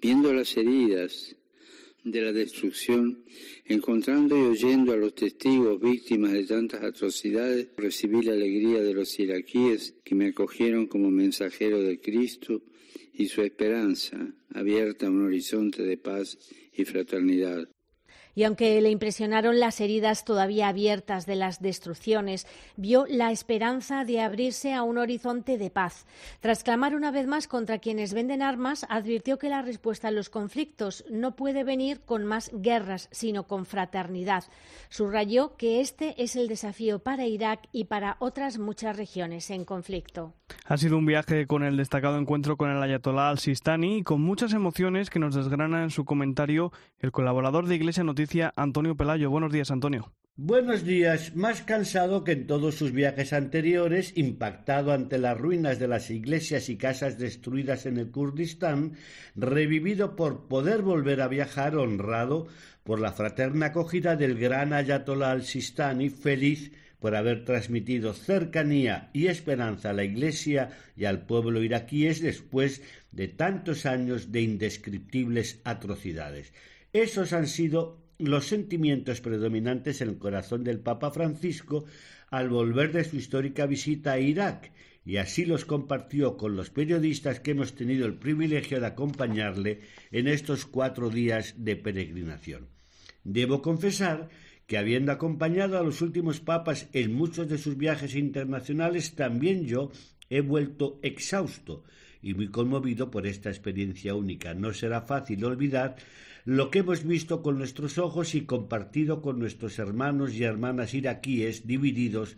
Viendo 0.00 0.32
las 0.32 0.56
heridas 0.56 1.36
de 2.04 2.20
la 2.20 2.32
destrucción, 2.32 3.24
encontrando 3.64 4.36
y 4.36 4.42
oyendo 4.42 4.92
a 4.92 4.96
los 4.96 5.14
testigos 5.14 5.80
víctimas 5.80 6.32
de 6.32 6.44
tantas 6.44 6.82
atrocidades, 6.82 7.68
recibí 7.76 8.22
la 8.22 8.32
alegría 8.32 8.82
de 8.82 8.94
los 8.94 9.18
iraquíes 9.18 9.94
que 10.04 10.14
me 10.14 10.26
acogieron 10.26 10.86
como 10.86 11.10
mensajero 11.10 11.80
de 11.82 12.00
Cristo 12.00 12.62
y 13.14 13.26
su 13.26 13.42
esperanza 13.42 14.34
abierta 14.50 15.06
a 15.06 15.10
un 15.10 15.26
horizonte 15.26 15.82
de 15.82 15.96
paz 15.96 16.38
y 16.72 16.84
fraternidad 16.84 17.68
y 18.34 18.44
aunque 18.44 18.80
le 18.80 18.90
impresionaron 18.90 19.60
las 19.60 19.80
heridas 19.80 20.24
todavía 20.24 20.68
abiertas 20.68 21.26
de 21.26 21.36
las 21.36 21.60
destrucciones, 21.60 22.46
vio 22.76 23.06
la 23.08 23.30
esperanza 23.30 24.04
de 24.04 24.20
abrirse 24.20 24.72
a 24.72 24.82
un 24.82 24.98
horizonte 24.98 25.58
de 25.58 25.70
paz. 25.70 26.06
Tras 26.40 26.64
clamar 26.64 26.94
una 26.94 27.10
vez 27.10 27.26
más 27.26 27.48
contra 27.48 27.78
quienes 27.78 28.14
venden 28.14 28.42
armas, 28.42 28.86
advirtió 28.88 29.38
que 29.38 29.48
la 29.48 29.62
respuesta 29.62 30.08
a 30.08 30.12
los 30.12 30.30
conflictos 30.30 31.04
no 31.10 31.36
puede 31.36 31.64
venir 31.64 32.00
con 32.00 32.24
más 32.24 32.50
guerras, 32.54 33.08
sino 33.12 33.46
con 33.46 33.66
fraternidad. 33.66 34.44
Subrayó 34.88 35.56
que 35.56 35.80
este 35.80 36.22
es 36.22 36.36
el 36.36 36.48
desafío 36.48 36.98
para 36.98 37.26
Irak 37.26 37.68
y 37.72 37.84
para 37.84 38.16
otras 38.18 38.58
muchas 38.58 38.96
regiones 38.96 39.50
en 39.50 39.64
conflicto. 39.64 40.34
Ha 40.66 40.76
sido 40.76 40.98
un 40.98 41.06
viaje 41.06 41.46
con 41.46 41.62
el 41.62 41.76
destacado 41.76 42.18
encuentro 42.18 42.56
con 42.56 42.70
el 42.70 42.82
Ayatollah 42.82 43.30
al-Sistani 43.30 43.98
y 43.98 44.02
con 44.02 44.20
muchas 44.20 44.52
emociones 44.52 45.10
que 45.10 45.18
nos 45.18 45.34
desgrana 45.34 45.82
en 45.82 45.90
su 45.90 46.04
comentario 46.04 46.72
el 46.98 47.12
colaborador 47.12 47.66
de 47.66 47.76
Iglesia 47.76 48.04
Antonio 48.56 48.96
Pelayo. 48.96 49.30
Buenos 49.30 49.52
días, 49.52 49.70
Antonio. 49.70 50.12
Buenos 50.36 50.84
días, 50.84 51.36
más 51.36 51.60
cansado 51.60 52.24
que 52.24 52.32
en 52.32 52.46
todos 52.46 52.74
sus 52.74 52.92
viajes 52.92 53.34
anteriores, 53.34 54.14
impactado 54.16 54.92
ante 54.92 55.18
las 55.18 55.36
ruinas 55.38 55.78
de 55.78 55.88
las 55.88 56.10
iglesias 56.10 56.70
y 56.70 56.78
casas 56.78 57.18
destruidas 57.18 57.84
en 57.84 57.98
el 57.98 58.10
Kurdistán, 58.10 58.94
revivido 59.36 60.16
por 60.16 60.48
poder 60.48 60.80
volver 60.80 61.20
a 61.20 61.28
viajar 61.28 61.76
honrado 61.76 62.46
por 62.82 62.98
la 62.98 63.12
fraterna 63.12 63.66
acogida 63.66 64.16
del 64.16 64.38
gran 64.38 64.72
Ayatollah 64.72 65.32
al-Sistani, 65.32 66.08
feliz 66.08 66.72
por 66.98 67.14
haber 67.14 67.44
transmitido 67.44 68.14
cercanía 68.14 69.10
y 69.12 69.26
esperanza 69.26 69.90
a 69.90 69.92
la 69.92 70.04
Iglesia 70.04 70.70
y 70.96 71.04
al 71.04 71.26
pueblo 71.26 71.62
iraquíes 71.62 72.22
después 72.22 72.80
de 73.10 73.28
tantos 73.28 73.84
años 73.84 74.32
de 74.32 74.40
indescriptibles 74.40 75.60
atrocidades. 75.64 76.54
Esos 76.92 77.32
han 77.32 77.48
sido 77.48 78.01
los 78.28 78.46
sentimientos 78.46 79.20
predominantes 79.20 80.00
en 80.00 80.10
el 80.10 80.18
corazón 80.18 80.64
del 80.64 80.80
Papa 80.80 81.10
Francisco 81.10 81.84
al 82.30 82.48
volver 82.48 82.92
de 82.92 83.04
su 83.04 83.16
histórica 83.16 83.66
visita 83.66 84.12
a 84.12 84.18
Irak, 84.18 84.72
y 85.04 85.16
así 85.16 85.44
los 85.44 85.64
compartió 85.64 86.36
con 86.36 86.56
los 86.56 86.70
periodistas 86.70 87.40
que 87.40 87.50
hemos 87.50 87.74
tenido 87.74 88.06
el 88.06 88.14
privilegio 88.14 88.80
de 88.80 88.86
acompañarle 88.86 89.80
en 90.10 90.28
estos 90.28 90.64
cuatro 90.64 91.10
días 91.10 91.54
de 91.58 91.76
peregrinación. 91.76 92.68
Debo 93.24 93.62
confesar 93.62 94.28
que 94.66 94.78
habiendo 94.78 95.12
acompañado 95.12 95.78
a 95.78 95.82
los 95.82 96.00
últimos 96.00 96.40
papas 96.40 96.88
en 96.92 97.12
muchos 97.14 97.48
de 97.48 97.58
sus 97.58 97.76
viajes 97.76 98.14
internacionales, 98.14 99.14
también 99.14 99.66
yo 99.66 99.90
he 100.30 100.40
vuelto 100.40 100.98
exhausto 101.02 101.84
y 102.22 102.34
muy 102.34 102.48
conmovido 102.48 103.10
por 103.10 103.26
esta 103.26 103.50
experiencia 103.50 104.14
única. 104.14 104.54
No 104.54 104.72
será 104.72 105.02
fácil 105.02 105.44
olvidar 105.44 105.96
lo 106.44 106.70
que 106.70 106.80
hemos 106.80 107.04
visto 107.04 107.42
con 107.42 107.58
nuestros 107.58 107.98
ojos 107.98 108.34
y 108.34 108.42
compartido 108.42 109.22
con 109.22 109.38
nuestros 109.38 109.78
hermanos 109.78 110.34
y 110.34 110.44
hermanas 110.44 110.94
iraquíes 110.94 111.66
divididos 111.66 112.36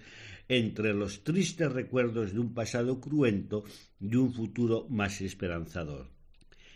entre 0.49 0.93
los 0.93 1.25
tristes 1.25 1.73
recuerdos 1.73 2.35
de 2.35 2.41
un 2.41 2.53
pasado 2.53 3.01
cruento 3.01 3.65
y 4.01 4.15
un 4.17 4.33
futuro 4.33 4.87
más 4.91 5.21
esperanzador. 5.21 6.09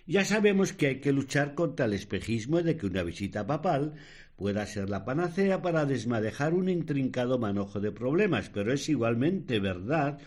Ya 0.06 0.24
sabemos 0.24 0.72
que 0.72 0.86
hay 0.86 1.00
que 1.00 1.12
luchar 1.12 1.54
contra 1.54 1.84
el 1.84 1.92
espejismo 1.92 2.62
de 2.62 2.78
que 2.78 2.86
una 2.86 3.02
visita 3.02 3.46
papal 3.46 3.92
pueda 4.36 4.64
ser 4.64 4.88
la 4.88 5.04
panacea 5.04 5.60
para 5.60 5.84
desmadejar 5.84 6.54
un 6.54 6.70
intrincado 6.70 7.38
manojo 7.38 7.78
de 7.80 7.92
problemas, 7.92 8.48
pero 8.48 8.72
es 8.72 8.88
igualmente 8.88 9.58
verdad 9.58 10.18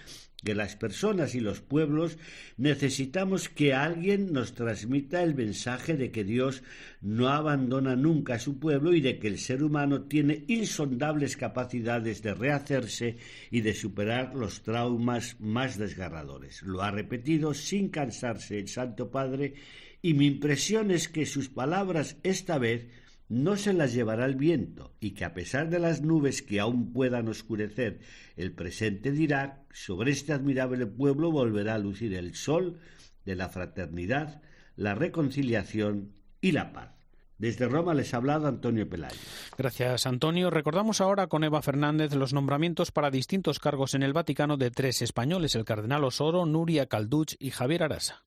que 0.44 0.56
las 0.56 0.76
personas 0.76 1.36
y 1.36 1.40
los 1.40 1.62
pueblos 1.62 2.18
necesitamos 2.58 3.48
que 3.48 3.74
alguien 3.74 4.34
nos 4.34 4.54
transmita 4.54 5.22
el 5.22 5.36
mensaje 5.36 5.96
de 5.96 6.12
que 6.12 6.24
Dios 6.24 6.64
no 7.02 7.30
abandona 7.30 7.96
nunca 7.96 8.36
a 8.36 8.40
su 8.40 8.60
pueblo 8.60 8.94
y 8.94 9.02
de 9.02 9.20
que 9.20 9.28
el 9.28 9.38
ser 9.38 9.64
humano 9.64 10.04
tiene 10.04 10.44
insondables 10.48 11.38
capacidades 11.38 12.24
de 12.24 12.34
rehacerse 12.34 13.18
y 13.52 13.62
de 13.62 13.74
superar 13.74 14.34
los 14.36 14.64
traumas 14.64 15.40
más 15.40 15.78
desgarradores. 15.78 16.64
Lo 16.64 16.82
ha 16.82 16.92
repetido 16.92 17.54
sin 17.54 17.90
cansarse 17.90 18.58
el 18.58 18.68
Santo 18.68 19.12
Padre 19.12 19.54
y 20.02 20.16
mi 20.16 20.26
impresión 20.26 20.90
es 20.90 21.08
que 21.08 21.28
sus 21.28 21.50
palabras 21.50 22.18
esta 22.24 22.58
vez 22.58 22.88
no 23.32 23.56
se 23.56 23.72
las 23.72 23.94
llevará 23.94 24.26
el 24.26 24.36
viento 24.36 24.94
y 25.00 25.12
que 25.12 25.24
a 25.24 25.34
pesar 25.34 25.70
de 25.70 25.80
las 25.80 26.02
nubes 26.02 26.42
que 26.42 26.60
aún 26.60 26.92
puedan 26.92 27.30
oscurecer 27.30 28.02
el 28.36 28.52
presente 28.52 29.14
de 29.14 29.24
Irak, 29.24 29.74
sobre 29.74 30.12
este 30.12 30.34
admirable 30.34 30.86
pueblo 30.86 31.32
volverá 31.32 31.76
a 31.76 31.80
lucir 31.80 32.14
el 32.14 32.36
sol 32.36 32.78
de 33.24 33.36
la 33.38 33.48
fraternidad, 33.48 34.42
la 34.76 34.96
reconciliación 34.96 36.12
y 36.42 36.52
la 36.52 36.74
paz. 36.74 36.90
Desde 37.38 37.70
Roma 37.70 37.94
les 37.94 38.14
ha 38.14 38.18
hablado 38.18 38.50
Antonio 38.50 38.90
Pelayo. 38.90 39.16
Gracias, 39.58 40.06
Antonio. 40.06 40.50
Recordamos 40.50 41.00
ahora 41.00 41.28
con 41.28 41.46
Eva 41.46 41.62
Fernández 41.62 42.14
los 42.14 42.34
nombramientos 42.34 42.92
para 42.92 43.12
distintos 43.12 43.60
cargos 43.60 43.94
en 43.94 44.04
el 44.04 44.12
Vaticano 44.12 44.58
de 44.58 44.72
tres 44.72 45.02
españoles, 45.02 45.56
el 45.56 45.64
cardenal 45.64 46.04
Osoro, 46.04 46.46
Nuria 46.46 46.88
Calduch 46.88 47.36
y 47.40 47.52
Javier 47.52 47.84
Arasa. 47.84 48.26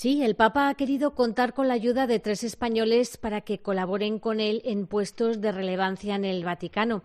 Sí, 0.00 0.22
el 0.22 0.36
Papa 0.36 0.68
ha 0.68 0.74
querido 0.76 1.16
contar 1.16 1.54
con 1.54 1.66
la 1.66 1.74
ayuda 1.74 2.06
de 2.06 2.20
tres 2.20 2.44
españoles 2.44 3.16
para 3.16 3.40
que 3.40 3.58
colaboren 3.58 4.20
con 4.20 4.38
él 4.38 4.62
en 4.64 4.86
puestos 4.86 5.40
de 5.40 5.50
relevancia 5.50 6.14
en 6.14 6.24
el 6.24 6.44
Vaticano. 6.44 7.02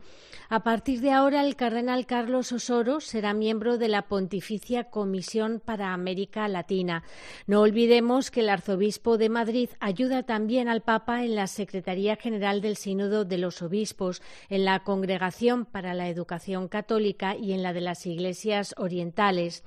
A 0.47 0.61
partir 0.61 1.01
de 1.01 1.09
ahora, 1.09 1.43
el 1.43 1.55
cardenal 1.55 2.05
Carlos 2.05 2.51
Osoro 2.51 2.99
será 2.99 3.33
miembro 3.33 3.79
de 3.79 3.87
la 3.87 4.03
Pontificia 4.03 4.91
Comisión 4.91 5.59
para 5.59 5.91
América 5.91 6.47
Latina. 6.47 7.01
No 7.47 7.61
olvidemos 7.61 8.29
que 8.29 8.41
el 8.41 8.49
arzobispo 8.49 9.17
de 9.17 9.29
Madrid 9.29 9.69
ayuda 9.79 10.21
también 10.21 10.67
al 10.69 10.83
Papa 10.83 11.23
en 11.23 11.33
la 11.33 11.47
Secretaría 11.47 12.15
General 12.15 12.61
del 12.61 12.77
Sínodo 12.77 13.25
de 13.25 13.39
los 13.39 13.63
Obispos, 13.63 14.21
en 14.49 14.65
la 14.65 14.83
Congregación 14.83 15.65
para 15.65 15.95
la 15.95 16.09
Educación 16.09 16.67
Católica 16.67 17.35
y 17.35 17.53
en 17.53 17.63
la 17.63 17.73
de 17.73 17.81
las 17.81 18.05
Iglesias 18.05 18.75
Orientales. 18.77 19.63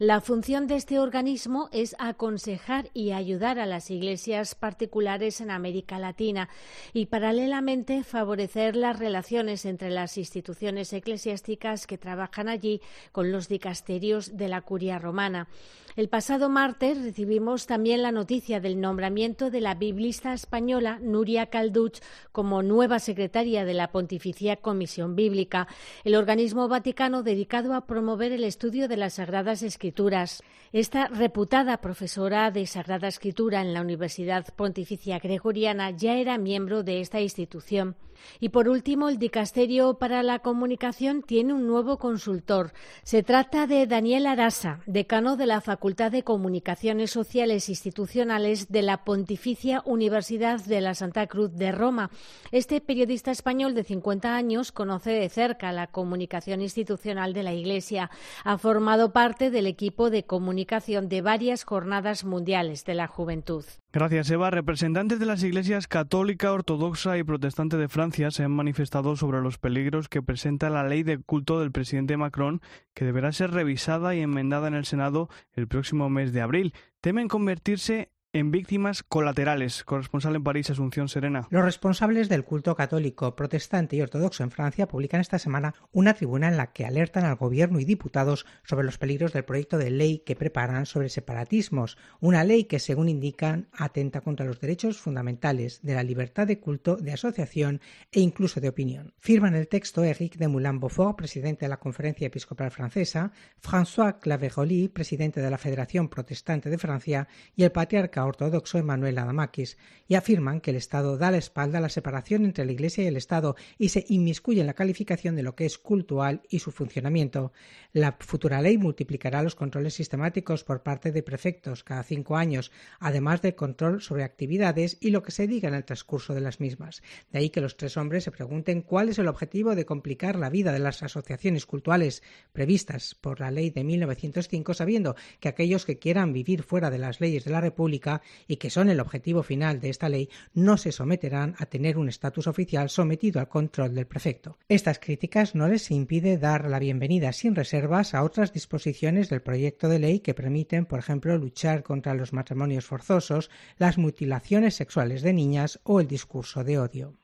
La 0.00 0.22
función 0.22 0.66
de 0.66 0.76
este 0.76 0.98
organismo 0.98 1.68
es 1.72 1.94
aconsejar 1.98 2.88
y 2.94 3.10
ayudar 3.10 3.58
a 3.58 3.66
las 3.66 3.90
iglesias 3.90 4.54
particulares 4.54 5.42
en 5.42 5.50
América 5.50 5.98
Latina 5.98 6.48
y 6.94 7.04
paralelamente 7.04 8.02
favorecer 8.02 8.76
las 8.76 8.98
relaciones 8.98 9.66
entre 9.66 9.90
las 9.90 10.16
instituciones 10.16 10.94
eclesiásticas 10.94 11.86
que 11.86 11.98
trabajan 11.98 12.48
allí 12.48 12.80
con 13.12 13.30
los 13.30 13.46
dicasterios 13.48 14.38
de 14.38 14.48
la 14.48 14.62
curia 14.62 14.98
romana. 14.98 15.48
El 15.96 16.08
pasado 16.08 16.48
martes 16.48 17.02
recibimos 17.02 17.66
también 17.66 18.00
la 18.00 18.12
noticia 18.12 18.60
del 18.60 18.80
nombramiento 18.80 19.50
de 19.50 19.60
la 19.60 19.74
biblista 19.74 20.32
española 20.32 20.98
Nuria 21.02 21.46
Calduch 21.46 21.98
como 22.32 22.62
nueva 22.62 23.00
secretaria 23.00 23.66
de 23.66 23.74
la 23.74 23.90
Pontificia 23.90 24.56
Comisión 24.56 25.14
Bíblica, 25.14 25.68
el 26.04 26.14
organismo 26.14 26.68
vaticano 26.68 27.22
dedicado 27.22 27.74
a 27.74 27.86
promover 27.86 28.32
el 28.32 28.44
estudio 28.44 28.88
de 28.88 28.96
las 28.96 29.14
Sagradas 29.14 29.62
Escrituras 29.62 29.89
escrituras 29.90 30.42
esta 30.72 31.08
reputada 31.08 31.78
profesora 31.78 32.52
de 32.52 32.64
Sagrada 32.64 33.08
Escritura 33.08 33.60
en 33.60 33.74
la 33.74 33.80
Universidad 33.80 34.46
Pontificia 34.54 35.18
Gregoriana 35.18 35.90
ya 35.90 36.14
era 36.14 36.38
miembro 36.38 36.84
de 36.84 37.00
esta 37.00 37.20
institución. 37.20 37.96
Y 38.38 38.50
por 38.50 38.68
último, 38.68 39.08
el 39.08 39.18
Dicasterio 39.18 39.94
para 39.94 40.22
la 40.22 40.40
Comunicación 40.40 41.22
tiene 41.22 41.54
un 41.54 41.66
nuevo 41.66 41.98
consultor. 41.98 42.72
Se 43.02 43.22
trata 43.22 43.66
de 43.66 43.86
Daniel 43.86 44.26
Arasa, 44.26 44.80
decano 44.86 45.36
de 45.36 45.46
la 45.46 45.62
Facultad 45.62 46.12
de 46.12 46.22
Comunicaciones 46.22 47.10
Sociales 47.10 47.68
Institucionales 47.68 48.70
de 48.70 48.82
la 48.82 49.04
Pontificia 49.04 49.82
Universidad 49.86 50.60
de 50.60 50.82
la 50.82 50.94
Santa 50.94 51.26
Cruz 51.26 51.50
de 51.54 51.72
Roma. 51.72 52.10
Este 52.52 52.82
periodista 52.82 53.30
español 53.30 53.74
de 53.74 53.84
50 53.84 54.36
años 54.36 54.70
conoce 54.70 55.10
de 55.10 55.28
cerca 55.30 55.72
la 55.72 55.86
comunicación 55.86 56.60
institucional 56.60 57.32
de 57.32 57.42
la 57.42 57.54
Iglesia. 57.54 58.10
Ha 58.44 58.58
formado 58.58 59.12
parte 59.12 59.50
del 59.50 59.66
equipo 59.66 60.10
de 60.10 60.24
comunicación 60.24 60.59
de 61.08 61.22
varias 61.22 61.64
jornadas 61.64 62.24
mundiales 62.24 62.84
de 62.84 62.94
la 62.94 63.06
juventud. 63.06 63.64
Gracias, 63.92 64.30
Eva. 64.30 64.50
Representantes 64.50 65.18
de 65.18 65.26
las 65.26 65.42
iglesias 65.42 65.88
católica, 65.88 66.52
ortodoxa 66.52 67.18
y 67.18 67.24
protestante 67.24 67.76
de 67.76 67.88
Francia 67.88 68.30
se 68.30 68.44
han 68.44 68.52
manifestado 68.52 69.16
sobre 69.16 69.40
los 69.40 69.58
peligros 69.58 70.08
que 70.08 70.22
presenta 70.22 70.70
la 70.70 70.84
ley 70.84 71.02
de 71.02 71.18
culto 71.18 71.60
del 71.60 71.72
presidente 71.72 72.16
Macron, 72.16 72.60
que 72.94 73.04
deberá 73.04 73.32
ser 73.32 73.50
revisada 73.52 74.14
y 74.14 74.20
enmendada 74.20 74.68
en 74.68 74.74
el 74.74 74.84
Senado 74.84 75.28
el 75.52 75.66
próximo 75.66 76.08
mes 76.08 76.32
de 76.32 76.40
abril. 76.40 76.74
Temen 77.00 77.28
convertirse 77.28 78.10
en 78.32 78.50
víctimas 78.50 79.02
colaterales. 79.02 79.82
Corresponsal 79.84 80.36
en 80.36 80.44
París, 80.44 80.70
Asunción 80.70 81.08
Serena. 81.08 81.48
Los 81.50 81.64
responsables 81.64 82.28
del 82.28 82.44
culto 82.44 82.76
católico, 82.76 83.34
protestante 83.34 83.96
y 83.96 84.02
ortodoxo 84.02 84.44
en 84.44 84.50
Francia 84.50 84.86
publican 84.86 85.20
esta 85.20 85.38
semana 85.38 85.74
una 85.90 86.14
tribuna 86.14 86.48
en 86.48 86.56
la 86.56 86.72
que 86.72 86.86
alertan 86.86 87.24
al 87.24 87.36
gobierno 87.36 87.80
y 87.80 87.84
diputados 87.84 88.46
sobre 88.62 88.84
los 88.84 88.98
peligros 88.98 89.32
del 89.32 89.44
proyecto 89.44 89.78
de 89.78 89.90
ley 89.90 90.20
que 90.20 90.36
preparan 90.36 90.86
sobre 90.86 91.08
separatismos, 91.08 91.98
una 92.20 92.44
ley 92.44 92.64
que, 92.64 92.78
según 92.78 93.08
indican, 93.08 93.68
atenta 93.72 94.20
contra 94.20 94.46
los 94.46 94.60
derechos 94.60 94.98
fundamentales 94.98 95.80
de 95.82 95.94
la 95.94 96.04
libertad 96.04 96.46
de 96.46 96.60
culto, 96.60 96.96
de 96.96 97.12
asociación 97.12 97.80
e 98.12 98.20
incluso 98.20 98.60
de 98.60 98.68
opinión. 98.68 99.12
Firman 99.18 99.54
el 99.56 99.66
texto 99.66 100.04
Eric 100.04 100.36
de 100.36 100.48
Moulin-Beaufort, 100.48 101.16
presidente 101.16 101.64
de 101.64 101.70
la 101.70 101.78
Conferencia 101.78 102.28
Episcopal 102.28 102.70
Francesa, 102.70 103.32
François 103.60 104.20
Claveroli, 104.20 104.88
presidente 104.88 105.40
de 105.40 105.50
la 105.50 105.58
Federación 105.58 106.08
Protestante 106.08 106.70
de 106.70 106.78
Francia, 106.78 107.26
y 107.56 107.64
el 107.64 107.72
patriarca 107.72 108.19
ortodoxo 108.24 108.78
Emmanuel 108.78 109.18
Adamakis 109.18 109.78
y 110.08 110.14
afirman 110.14 110.60
que 110.60 110.70
el 110.70 110.76
Estado 110.76 111.16
da 111.16 111.30
la 111.30 111.38
espalda 111.38 111.78
a 111.78 111.80
la 111.80 111.88
separación 111.88 112.44
entre 112.44 112.64
la 112.64 112.72
Iglesia 112.72 113.04
y 113.04 113.06
el 113.06 113.16
Estado 113.16 113.56
y 113.78 113.90
se 113.90 114.04
inmiscuye 114.08 114.60
en 114.60 114.66
la 114.66 114.74
calificación 114.74 115.36
de 115.36 115.42
lo 115.42 115.54
que 115.54 115.66
es 115.66 115.78
cultural 115.78 116.42
y 116.48 116.58
su 116.58 116.72
funcionamiento. 116.72 117.52
La 117.92 118.16
futura 118.18 118.60
ley 118.60 118.78
multiplicará 118.78 119.42
los 119.42 119.54
controles 119.54 119.94
sistemáticos 119.94 120.64
por 120.64 120.82
parte 120.82 121.12
de 121.12 121.22
prefectos 121.22 121.84
cada 121.84 122.02
cinco 122.02 122.36
años, 122.36 122.72
además 122.98 123.42
del 123.42 123.54
control 123.54 124.02
sobre 124.02 124.24
actividades 124.24 124.98
y 125.00 125.10
lo 125.10 125.22
que 125.22 125.30
se 125.30 125.46
diga 125.46 125.68
en 125.68 125.74
el 125.74 125.84
transcurso 125.84 126.34
de 126.34 126.40
las 126.40 126.60
mismas. 126.60 127.02
De 127.30 127.38
ahí 127.38 127.50
que 127.50 127.60
los 127.60 127.76
tres 127.76 127.96
hombres 127.96 128.24
se 128.24 128.30
pregunten 128.30 128.82
cuál 128.82 129.10
es 129.10 129.18
el 129.18 129.28
objetivo 129.28 129.74
de 129.74 129.86
complicar 129.86 130.36
la 130.36 130.50
vida 130.50 130.72
de 130.72 130.78
las 130.80 131.02
asociaciones 131.02 131.66
culturales 131.66 132.22
previstas 132.52 133.14
por 133.14 133.40
la 133.40 133.50
ley 133.50 133.70
de 133.70 133.84
1905, 133.84 134.74
sabiendo 134.74 135.14
que 135.38 135.48
aquellos 135.48 135.84
que 135.84 135.98
quieran 135.98 136.32
vivir 136.32 136.62
fuera 136.62 136.90
de 136.90 136.98
las 136.98 137.20
leyes 137.20 137.44
de 137.44 137.52
la 137.52 137.60
República 137.60 138.09
y 138.46 138.56
que 138.56 138.70
son 138.70 138.88
el 138.88 139.00
objetivo 139.00 139.42
final 139.42 139.80
de 139.80 139.90
esta 139.90 140.08
ley 140.08 140.28
no 140.54 140.76
se 140.76 140.92
someterán 140.92 141.54
a 141.58 141.66
tener 141.66 141.98
un 141.98 142.08
estatus 142.08 142.46
oficial 142.46 142.88
sometido 142.90 143.40
al 143.40 143.48
control 143.48 143.94
del 143.94 144.06
prefecto. 144.06 144.58
Estas 144.68 144.98
críticas 144.98 145.54
no 145.54 145.68
les 145.68 145.90
impide 145.90 146.38
dar 146.38 146.68
la 146.68 146.78
bienvenida 146.78 147.32
sin 147.32 147.54
reservas 147.54 148.14
a 148.14 148.22
otras 148.22 148.52
disposiciones 148.52 149.28
del 149.28 149.42
proyecto 149.42 149.88
de 149.88 149.98
ley 149.98 150.20
que 150.20 150.34
permiten, 150.34 150.86
por 150.86 150.98
ejemplo, 150.98 151.36
luchar 151.36 151.82
contra 151.82 152.14
los 152.14 152.32
matrimonios 152.32 152.86
forzosos, 152.86 153.50
las 153.78 153.98
mutilaciones 153.98 154.74
sexuales 154.74 155.22
de 155.22 155.32
niñas 155.32 155.80
o 155.84 156.00
el 156.00 156.06
discurso 156.06 156.64
de 156.64 156.78
odio. 156.78 157.14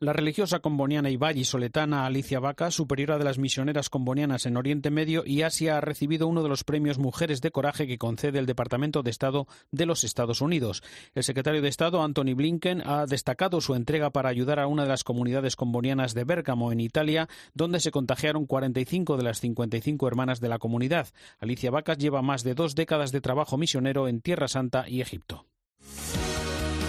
La 0.00 0.12
religiosa 0.12 0.60
comboniana 0.60 1.10
y 1.10 1.16
vallisoletana 1.16 2.06
Alicia 2.06 2.38
Vaca, 2.38 2.70
superiora 2.70 3.18
de 3.18 3.24
las 3.24 3.36
misioneras 3.36 3.90
combonianas 3.90 4.46
en 4.46 4.56
Oriente 4.56 4.92
Medio 4.92 5.24
y 5.26 5.42
Asia, 5.42 5.76
ha 5.76 5.80
recibido 5.80 6.28
uno 6.28 6.44
de 6.44 6.48
los 6.48 6.62
premios 6.62 6.98
Mujeres 6.98 7.40
de 7.40 7.50
Coraje 7.50 7.88
que 7.88 7.98
concede 7.98 8.38
el 8.38 8.46
Departamento 8.46 9.02
de 9.02 9.10
Estado 9.10 9.48
de 9.72 9.86
los 9.86 10.04
Estados 10.04 10.40
Unidos. 10.40 10.84
El 11.16 11.24
secretario 11.24 11.62
de 11.62 11.68
Estado, 11.68 12.00
Anthony 12.00 12.36
Blinken, 12.36 12.80
ha 12.86 13.06
destacado 13.06 13.60
su 13.60 13.74
entrega 13.74 14.10
para 14.10 14.28
ayudar 14.28 14.60
a 14.60 14.68
una 14.68 14.84
de 14.84 14.88
las 14.88 15.02
comunidades 15.02 15.56
combonianas 15.56 16.14
de 16.14 16.22
Bérgamo, 16.22 16.70
en 16.70 16.78
Italia, 16.78 17.28
donde 17.52 17.80
se 17.80 17.90
contagiaron 17.90 18.46
45 18.46 19.16
de 19.16 19.24
las 19.24 19.40
55 19.40 20.06
hermanas 20.06 20.38
de 20.40 20.48
la 20.48 20.60
comunidad. 20.60 21.08
Alicia 21.40 21.72
Vacas 21.72 21.98
lleva 21.98 22.22
más 22.22 22.44
de 22.44 22.54
dos 22.54 22.76
décadas 22.76 23.10
de 23.10 23.20
trabajo 23.20 23.58
misionero 23.58 24.06
en 24.06 24.20
Tierra 24.20 24.46
Santa 24.46 24.88
y 24.88 25.00
Egipto. 25.00 25.46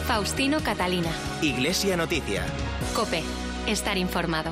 Faustino 0.05 0.59
Catalina. 0.59 1.09
Iglesia 1.41 1.97
Noticia. 1.97 2.45
Cope. 2.95 3.23
Estar 3.67 3.97
informado. 3.97 4.51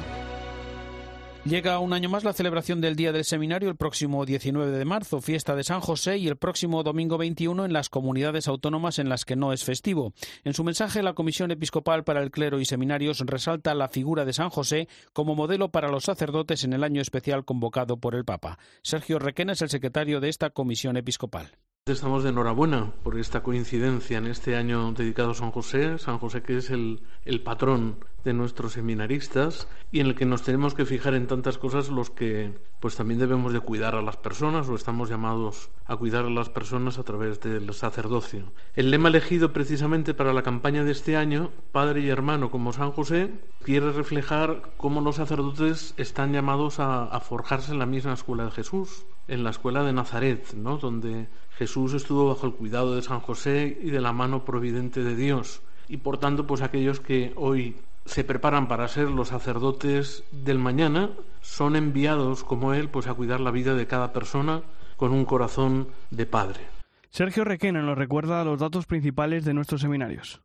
Llega 1.43 1.79
un 1.79 1.93
año 1.93 2.09
más 2.09 2.25
la 2.25 2.33
celebración 2.33 2.81
del 2.81 2.97
Día 2.97 3.13
del 3.13 3.23
Seminario 3.23 3.69
el 3.69 3.77
próximo 3.77 4.25
19 4.25 4.77
de 4.77 4.83
marzo, 4.83 5.21
fiesta 5.21 5.55
de 5.55 5.63
San 5.63 5.79
José, 5.79 6.17
y 6.17 6.27
el 6.27 6.35
próximo 6.35 6.83
domingo 6.83 7.17
21 7.17 7.63
en 7.63 7.71
las 7.71 7.87
comunidades 7.87 8.49
autónomas 8.49 8.99
en 8.99 9.07
las 9.07 9.23
que 9.23 9.37
no 9.37 9.53
es 9.53 9.63
festivo. 9.63 10.13
En 10.43 10.53
su 10.53 10.65
mensaje, 10.65 11.01
la 11.01 11.13
Comisión 11.13 11.51
Episcopal 11.51 12.03
para 12.03 12.21
el 12.21 12.31
Clero 12.31 12.59
y 12.59 12.65
Seminarios 12.65 13.23
resalta 13.25 13.73
la 13.75 13.87
figura 13.87 14.25
de 14.25 14.33
San 14.33 14.49
José 14.49 14.89
como 15.13 15.35
modelo 15.35 15.69
para 15.69 15.89
los 15.89 16.03
sacerdotes 16.03 16.65
en 16.65 16.73
el 16.73 16.83
año 16.83 17.01
especial 17.01 17.45
convocado 17.45 17.97
por 17.97 18.13
el 18.13 18.25
Papa. 18.25 18.59
Sergio 18.83 19.17
Requena 19.17 19.53
es 19.53 19.61
el 19.61 19.69
secretario 19.69 20.19
de 20.19 20.27
esta 20.27 20.49
Comisión 20.49 20.97
Episcopal. 20.97 21.51
Estamos 21.87 22.23
de 22.23 22.31
enhorabuena 22.31 22.91
por 23.01 23.17
esta 23.17 23.43
coincidencia 23.43 24.17
en 24.17 24.27
este 24.27 24.57
año 24.57 24.91
dedicado 24.91 25.31
a 25.31 25.35
San 25.35 25.51
José, 25.51 25.97
San 25.99 26.19
José 26.19 26.41
que 26.41 26.57
es 26.57 26.69
el, 26.69 27.01
el, 27.23 27.41
patrón 27.41 27.99
nuestros 28.33 28.73
seminaristas 28.73 29.67
y 29.91 29.99
en 29.99 30.07
el 30.07 30.15
que 30.15 30.25
nos 30.25 30.43
tenemos 30.43 30.73
que 30.73 30.85
fijar 30.85 31.13
en 31.13 31.27
tantas 31.27 31.57
cosas 31.57 31.89
los 31.89 32.09
que 32.09 32.53
pues 32.79 32.95
también 32.95 33.19
debemos 33.19 33.53
de 33.53 33.59
cuidar 33.59 33.95
a 33.95 34.01
las 34.01 34.17
personas 34.17 34.69
o 34.69 34.75
estamos 34.75 35.09
llamados 35.09 35.69
a 35.85 35.95
cuidar 35.95 36.25
a 36.25 36.29
las 36.29 36.49
personas 36.49 36.99
a 36.99 37.03
través 37.03 37.39
del 37.39 37.73
sacerdocio. 37.73 38.51
El 38.75 38.91
lema 38.91 39.09
elegido 39.09 39.53
precisamente 39.53 40.13
para 40.13 40.33
la 40.33 40.43
campaña 40.43 40.83
de 40.83 40.91
este 40.91 41.17
año, 41.17 41.51
Padre 41.71 42.01
y 42.01 42.09
Hermano 42.09 42.51
como 42.51 42.73
San 42.73 42.91
José, 42.91 43.31
quiere 43.63 43.91
reflejar 43.91 44.73
cómo 44.77 45.01
los 45.01 45.15
sacerdotes 45.15 45.93
están 45.97 46.33
llamados 46.33 46.79
a, 46.79 47.05
a 47.05 47.19
forjarse 47.19 47.71
en 47.71 47.79
la 47.79 47.85
misma 47.85 48.13
escuela 48.13 48.45
de 48.45 48.51
Jesús, 48.51 49.05
en 49.27 49.43
la 49.43 49.49
escuela 49.49 49.83
de 49.83 49.93
Nazaret, 49.93 50.53
¿no? 50.53 50.77
donde 50.77 51.27
Jesús 51.57 51.93
estuvo 51.93 52.27
bajo 52.27 52.45
el 52.45 52.53
cuidado 52.53 52.95
de 52.95 53.01
San 53.01 53.19
José 53.19 53.77
y 53.81 53.89
de 53.89 54.01
la 54.01 54.13
mano 54.13 54.45
providente 54.45 55.03
de 55.03 55.15
Dios. 55.15 55.61
Y 55.89 55.97
por 55.97 56.17
tanto, 56.17 56.45
pues 56.45 56.61
aquellos 56.61 56.99
que 56.99 57.33
hoy 57.35 57.77
se 58.07 58.23
preparan 58.23 58.67
para 58.67 58.87
ser 58.87 59.09
los 59.09 59.27
sacerdotes 59.27 60.23
del 60.31 60.57
mañana 60.57 61.11
son 61.41 61.75
enviados 61.75 62.43
como 62.43 62.73
él 62.73 62.89
pues 62.89 63.07
a 63.07 63.13
cuidar 63.13 63.39
la 63.39 63.51
vida 63.51 63.75
de 63.75 63.85
cada 63.85 64.13
persona 64.13 64.63
con 64.95 65.11
un 65.11 65.25
corazón 65.25 65.89
de 66.09 66.25
padre. 66.25 66.61
Sergio 67.09 67.43
Requena 67.43 67.81
nos 67.81 67.97
recuerda 67.97 68.43
los 68.43 68.59
datos 68.59 68.85
principales 68.85 69.45
de 69.45 69.53
nuestros 69.53 69.81
seminarios. 69.81 70.41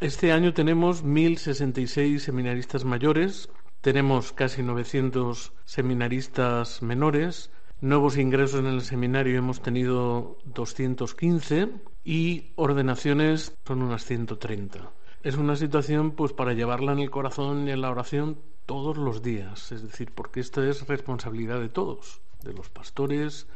Este 0.00 0.32
año 0.32 0.52
tenemos 0.52 1.04
1.066 1.04 2.18
seminaristas 2.18 2.84
mayores, 2.84 3.48
tenemos 3.80 4.32
casi 4.32 4.62
900 4.62 5.52
seminaristas 5.64 6.82
menores, 6.82 7.50
Nuevos 7.82 8.16
ingresos 8.16 8.60
en 8.60 8.66
el 8.66 8.80
seminario 8.80 9.36
hemos 9.36 9.60
tenido 9.60 10.38
215 10.46 11.68
y 12.04 12.52
ordenaciones 12.56 13.54
son 13.66 13.82
unas 13.82 14.02
130. 14.06 14.90
Es 15.22 15.36
una 15.36 15.56
situación 15.56 16.12
pues 16.12 16.32
para 16.32 16.52
llevarla 16.52 16.92
en 16.92 17.00
el 17.00 17.10
corazón 17.10 17.68
y 17.68 17.72
en 17.72 17.80
la 17.80 17.90
oración 17.90 18.38
todos 18.66 18.96
los 18.96 19.22
días, 19.22 19.72
es 19.72 19.82
decir, 19.82 20.12
porque 20.14 20.40
esta 20.40 20.68
es 20.68 20.86
responsabilidad 20.86 21.60
de 21.60 21.68
todos, 21.68 22.20
de 22.42 22.52
los 22.52 22.68
pastores, 22.68 23.46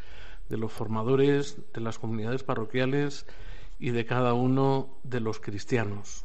de 0.48 0.56
los 0.56 0.72
formadores, 0.72 1.58
de 1.72 1.80
las 1.80 1.98
comunidades 1.98 2.42
parroquiales 2.42 3.26
y 3.78 3.90
de 3.90 4.04
cada 4.04 4.34
uno 4.34 4.98
de 5.02 5.20
los 5.20 5.40
cristianos. 5.40 6.24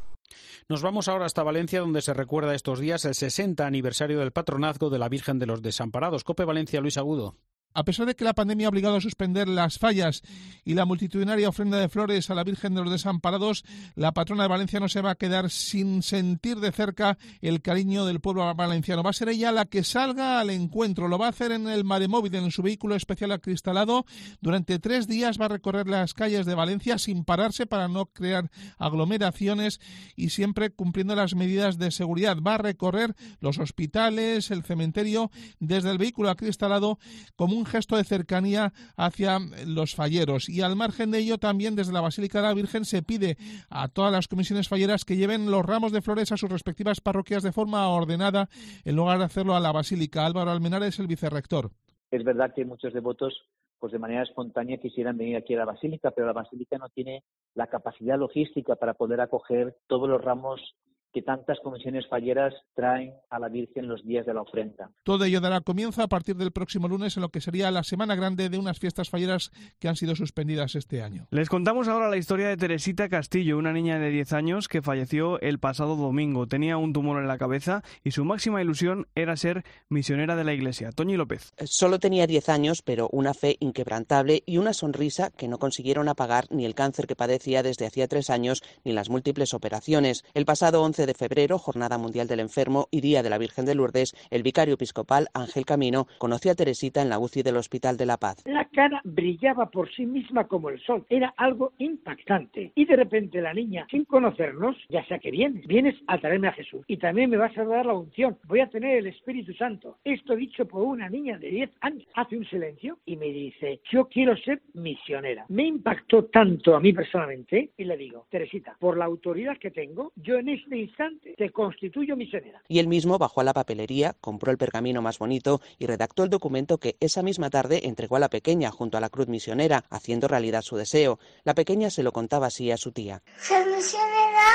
Nos 0.68 0.82
vamos 0.82 1.06
ahora 1.06 1.26
hasta 1.26 1.44
Valencia, 1.44 1.80
donde 1.80 2.02
se 2.02 2.12
recuerda 2.12 2.54
estos 2.54 2.80
días 2.80 3.04
el 3.04 3.14
60 3.14 3.64
aniversario 3.64 4.18
del 4.18 4.32
patronazgo 4.32 4.90
de 4.90 4.98
la 4.98 5.08
Virgen 5.08 5.38
de 5.38 5.46
los 5.46 5.62
Desamparados. 5.62 6.24
Cope 6.24 6.44
Valencia, 6.44 6.80
Luis 6.80 6.98
Agudo. 6.98 7.36
A 7.76 7.84
pesar 7.84 8.06
de 8.06 8.16
que 8.16 8.24
la 8.24 8.32
pandemia 8.32 8.66
ha 8.66 8.70
obligado 8.70 8.96
a 8.96 9.02
suspender 9.02 9.48
las 9.48 9.78
fallas 9.78 10.22
y 10.64 10.72
la 10.72 10.86
multitudinaria 10.86 11.50
ofrenda 11.50 11.76
de 11.76 11.90
flores 11.90 12.30
a 12.30 12.34
la 12.34 12.42
Virgen 12.42 12.74
de 12.74 12.80
los 12.80 12.90
Desamparados, 12.90 13.64
la 13.94 14.12
patrona 14.12 14.44
de 14.44 14.48
Valencia 14.48 14.80
no 14.80 14.88
se 14.88 15.02
va 15.02 15.10
a 15.10 15.14
quedar 15.16 15.50
sin 15.50 16.02
sentir 16.02 16.56
de 16.60 16.72
cerca 16.72 17.18
el 17.42 17.60
cariño 17.60 18.06
del 18.06 18.20
pueblo 18.20 18.54
valenciano. 18.54 19.02
Va 19.02 19.10
a 19.10 19.12
ser 19.12 19.28
ella 19.28 19.52
la 19.52 19.66
que 19.66 19.84
salga 19.84 20.40
al 20.40 20.48
encuentro. 20.48 21.06
Lo 21.06 21.18
va 21.18 21.26
a 21.26 21.28
hacer 21.28 21.52
en 21.52 21.68
el 21.68 21.84
Maremóvil, 21.84 22.34
en 22.34 22.50
su 22.50 22.62
vehículo 22.62 22.94
especial 22.94 23.30
acristalado. 23.30 24.06
Durante 24.40 24.78
tres 24.78 25.06
días 25.06 25.38
va 25.38 25.44
a 25.44 25.48
recorrer 25.48 25.86
las 25.86 26.14
calles 26.14 26.46
de 26.46 26.54
Valencia 26.54 26.96
sin 26.96 27.26
pararse 27.26 27.66
para 27.66 27.88
no 27.88 28.06
crear 28.06 28.50
aglomeraciones 28.78 29.80
y 30.16 30.30
siempre 30.30 30.70
cumpliendo 30.70 31.14
las 31.14 31.34
medidas 31.34 31.76
de 31.76 31.90
seguridad. 31.90 32.38
Va 32.40 32.54
a 32.54 32.58
recorrer 32.58 33.14
los 33.40 33.58
hospitales, 33.58 34.50
el 34.50 34.62
cementerio, 34.62 35.30
desde 35.60 35.90
el 35.90 35.98
vehículo 35.98 36.30
acristalado 36.30 36.98
como 37.36 37.54
un 37.54 37.65
gesto 37.66 37.96
de 37.96 38.04
cercanía 38.04 38.72
hacia 38.96 39.38
los 39.66 39.94
falleros. 39.94 40.48
Y 40.48 40.62
al 40.62 40.76
margen 40.76 41.10
de 41.10 41.18
ello, 41.18 41.38
también 41.38 41.76
desde 41.76 41.92
la 41.92 42.00
Basílica 42.00 42.40
de 42.40 42.48
la 42.48 42.54
Virgen 42.54 42.84
se 42.84 43.02
pide 43.02 43.36
a 43.68 43.88
todas 43.88 44.12
las 44.12 44.28
comisiones 44.28 44.68
falleras 44.68 45.04
que 45.04 45.16
lleven 45.16 45.50
los 45.50 45.64
ramos 45.64 45.92
de 45.92 46.02
flores 46.02 46.32
a 46.32 46.36
sus 46.36 46.50
respectivas 46.50 47.00
parroquias 47.00 47.42
de 47.42 47.52
forma 47.52 47.88
ordenada, 47.88 48.48
en 48.84 48.96
lugar 48.96 49.18
de 49.18 49.24
hacerlo 49.24 49.54
a 49.54 49.60
la 49.60 49.72
Basílica. 49.72 50.24
Álvaro 50.24 50.50
Almenar 50.50 50.82
es 50.82 50.98
el 50.98 51.06
vicerrector. 51.06 51.70
Es 52.10 52.24
verdad 52.24 52.52
que 52.54 52.64
muchos 52.64 52.92
devotos 52.92 53.34
pues 53.78 53.92
de 53.92 53.98
manera 53.98 54.22
espontánea 54.22 54.78
quisieran 54.78 55.18
venir 55.18 55.36
aquí 55.36 55.54
a 55.54 55.58
la 55.58 55.64
basílica, 55.66 56.10
pero 56.10 56.26
la 56.26 56.32
basílica 56.32 56.78
no 56.78 56.88
tiene 56.88 57.24
la 57.54 57.66
capacidad 57.66 58.18
logística 58.18 58.76
para 58.76 58.94
poder 58.94 59.20
acoger 59.20 59.76
todos 59.86 60.08
los 60.08 60.22
ramos 60.22 60.74
que 61.16 61.22
tantas 61.22 61.58
comisiones 61.60 62.06
falleras 62.10 62.52
traen 62.74 63.14
a 63.30 63.38
la 63.38 63.48
Virgen 63.48 63.88
los 63.88 64.04
días 64.04 64.26
de 64.26 64.34
la 64.34 64.42
ofrenda. 64.42 64.90
Todo 65.02 65.24
ello 65.24 65.40
dará 65.40 65.62
comienzo 65.62 66.02
a 66.02 66.08
partir 66.08 66.36
del 66.36 66.52
próximo 66.52 66.88
lunes 66.88 67.16
en 67.16 67.22
lo 67.22 67.30
que 67.30 67.40
sería 67.40 67.70
la 67.70 67.84
semana 67.84 68.14
grande 68.14 68.50
de 68.50 68.58
unas 68.58 68.78
fiestas 68.78 69.08
falleras 69.08 69.50
que 69.78 69.88
han 69.88 69.96
sido 69.96 70.14
suspendidas 70.14 70.74
este 70.74 71.00
año. 71.00 71.26
Les 71.30 71.48
contamos 71.48 71.88
ahora 71.88 72.10
la 72.10 72.18
historia 72.18 72.48
de 72.48 72.58
Teresita 72.58 73.08
Castillo, 73.08 73.56
una 73.56 73.72
niña 73.72 73.98
de 73.98 74.10
10 74.10 74.34
años 74.34 74.68
que 74.68 74.82
falleció 74.82 75.40
el 75.40 75.58
pasado 75.58 75.96
domingo. 75.96 76.46
Tenía 76.48 76.76
un 76.76 76.92
tumor 76.92 77.18
en 77.18 77.28
la 77.28 77.38
cabeza 77.38 77.82
y 78.04 78.10
su 78.10 78.26
máxima 78.26 78.60
ilusión 78.60 79.06
era 79.14 79.38
ser 79.38 79.64
misionera 79.88 80.36
de 80.36 80.44
la 80.44 80.52
iglesia. 80.52 80.92
Toñi 80.92 81.16
López. 81.16 81.54
Solo 81.64 81.98
tenía 81.98 82.26
10 82.26 82.50
años, 82.50 82.82
pero 82.82 83.08
una 83.10 83.32
fe 83.32 83.56
inquebrantable 83.60 84.42
y 84.44 84.58
una 84.58 84.74
sonrisa 84.74 85.30
que 85.30 85.48
no 85.48 85.58
consiguieron 85.58 86.10
apagar 86.10 86.44
ni 86.50 86.66
el 86.66 86.74
cáncer 86.74 87.06
que 87.06 87.16
padecía 87.16 87.62
desde 87.62 87.86
hacía 87.86 88.06
tres 88.06 88.28
años 88.28 88.62
ni 88.84 88.92
las 88.92 89.08
múltiples 89.08 89.54
operaciones. 89.54 90.22
El 90.34 90.44
pasado 90.44 90.82
11 90.82 91.05
de 91.06 91.14
febrero, 91.14 91.58
Jornada 91.58 91.98
Mundial 91.98 92.28
del 92.28 92.40
Enfermo 92.40 92.88
y 92.90 93.00
Día 93.00 93.22
de 93.22 93.30
la 93.30 93.38
Virgen 93.38 93.64
de 93.64 93.74
Lourdes, 93.74 94.14
el 94.30 94.42
vicario 94.42 94.74
episcopal 94.74 95.28
Ángel 95.34 95.64
Camino 95.64 96.06
conoció 96.18 96.52
a 96.52 96.54
Teresita 96.54 97.02
en 97.02 97.08
la 97.08 97.18
UCI 97.18 97.42
del 97.42 97.56
Hospital 97.56 97.96
de 97.96 98.06
la 98.06 98.16
Paz. 98.16 98.42
La 98.46 98.66
cara 98.66 99.00
brillaba 99.04 99.70
por 99.70 99.90
sí 99.92 100.06
misma 100.06 100.46
como 100.46 100.68
el 100.68 100.80
sol. 100.80 101.06
Era 101.08 101.34
algo 101.36 101.72
impactante. 101.78 102.72
Y 102.74 102.84
de 102.84 102.96
repente 102.96 103.40
la 103.40 103.54
niña, 103.54 103.86
sin 103.90 104.04
conocernos, 104.04 104.76
ya 104.88 105.04
sé 105.06 105.18
que 105.20 105.30
vienes. 105.30 105.66
Vienes 105.66 105.94
a 106.06 106.18
traerme 106.18 106.48
a 106.48 106.52
Jesús. 106.52 106.84
Y 106.86 106.96
también 106.96 107.30
me 107.30 107.36
vas 107.36 107.56
a 107.56 107.64
dar 107.64 107.86
la 107.86 107.94
unción. 107.94 108.38
Voy 108.44 108.60
a 108.60 108.68
tener 108.68 108.98
el 108.98 109.06
Espíritu 109.06 109.52
Santo. 109.54 109.98
Esto 110.04 110.34
dicho 110.36 110.66
por 110.66 110.82
una 110.82 111.08
niña 111.08 111.38
de 111.38 111.48
10 111.48 111.70
años. 111.80 112.06
Hace 112.14 112.36
un 112.36 112.46
silencio 112.46 112.98
y 113.06 113.16
me 113.16 113.26
dice, 113.26 113.80
yo 113.90 114.06
quiero 114.08 114.36
ser 114.36 114.60
misionera. 114.74 115.46
Me 115.48 115.66
impactó 115.66 116.24
tanto 116.24 116.74
a 116.74 116.80
mí 116.80 116.92
personalmente 116.92 117.70
y 117.76 117.84
le 117.84 117.96
digo, 117.96 118.26
Teresita, 118.30 118.76
por 118.78 118.96
la 118.96 119.04
autoridad 119.04 119.58
que 119.58 119.70
tengo, 119.70 120.12
yo 120.16 120.38
en 120.38 120.48
este 120.48 120.76
instante 120.86 121.34
te 121.36 121.50
constituyo 121.50 122.16
misionera. 122.16 122.62
Y 122.68 122.78
él 122.78 122.88
mismo 122.88 123.18
bajó 123.18 123.40
a 123.40 123.44
la 123.44 123.52
papelería, 123.52 124.14
compró 124.20 124.50
el 124.50 124.58
pergamino 124.58 125.02
más 125.02 125.18
bonito 125.18 125.60
y 125.78 125.86
redactó 125.86 126.24
el 126.24 126.30
documento 126.30 126.78
que 126.78 126.96
esa 127.00 127.22
misma 127.22 127.50
tarde 127.50 127.86
entregó 127.86 128.16
a 128.16 128.20
la 128.20 128.30
pequeña 128.30 128.70
junto 128.70 128.96
a 128.96 129.00
la 129.00 129.10
cruz 129.10 129.28
misionera, 129.28 129.84
haciendo 129.90 130.28
realidad 130.28 130.62
su 130.62 130.76
deseo. 130.76 131.18
La 131.44 131.54
pequeña 131.54 131.90
se 131.90 132.02
lo 132.02 132.12
contaba 132.12 132.46
así 132.46 132.70
a 132.70 132.76
su 132.76 132.92
tía. 132.92 133.22
Ser 133.38 133.66
misionera 133.66 134.46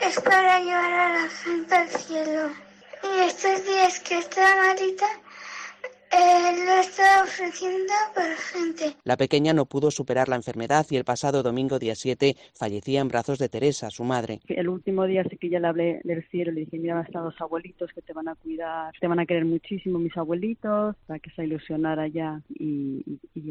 es 0.00 0.20
para 0.20 0.60
llevar 0.60 0.92
a 0.92 1.22
la 1.22 1.28
gente 1.28 1.74
al 1.74 1.88
cielo. 1.88 2.50
Y 3.02 3.20
estos 3.20 3.64
días 3.66 4.00
que 4.00 4.18
está 4.18 4.56
malita, 4.56 5.06
eh, 6.14 6.64
lo 6.64 6.80
está 6.80 7.22
ofreciendo 7.22 7.92
para 8.14 8.36
gente. 8.36 8.96
La 9.04 9.16
pequeña 9.16 9.52
no 9.52 9.66
pudo 9.66 9.90
superar 9.90 10.28
la 10.28 10.36
enfermedad 10.36 10.86
y 10.90 10.96
el 10.96 11.04
pasado 11.04 11.42
domingo 11.42 11.78
día 11.78 11.94
7 11.94 12.36
fallecía 12.54 13.00
en 13.00 13.08
brazos 13.08 13.38
de 13.38 13.48
Teresa, 13.48 13.90
su 13.90 14.04
madre. 14.04 14.40
El 14.46 14.68
último 14.68 15.04
día 15.04 15.24
sí 15.28 15.36
que 15.36 15.48
ya 15.48 15.60
le 15.60 15.68
hablé 15.68 16.00
del 16.04 16.26
cielo, 16.28 16.52
le 16.52 16.60
dije, 16.60 16.78
mira, 16.78 17.00
están 17.02 17.24
los 17.24 17.40
abuelitos 17.40 17.90
que 17.92 18.02
te 18.02 18.12
van 18.12 18.28
a 18.28 18.34
cuidar, 18.36 18.92
te 19.00 19.06
van 19.06 19.18
a 19.18 19.26
querer 19.26 19.44
muchísimo 19.44 19.98
mis 19.98 20.16
abuelitos, 20.16 20.96
para 21.06 21.18
que 21.18 21.30
se 21.30 21.44
ilusionara 21.44 22.06
ya 22.08 22.40
y, 22.48 23.04
y, 23.34 23.42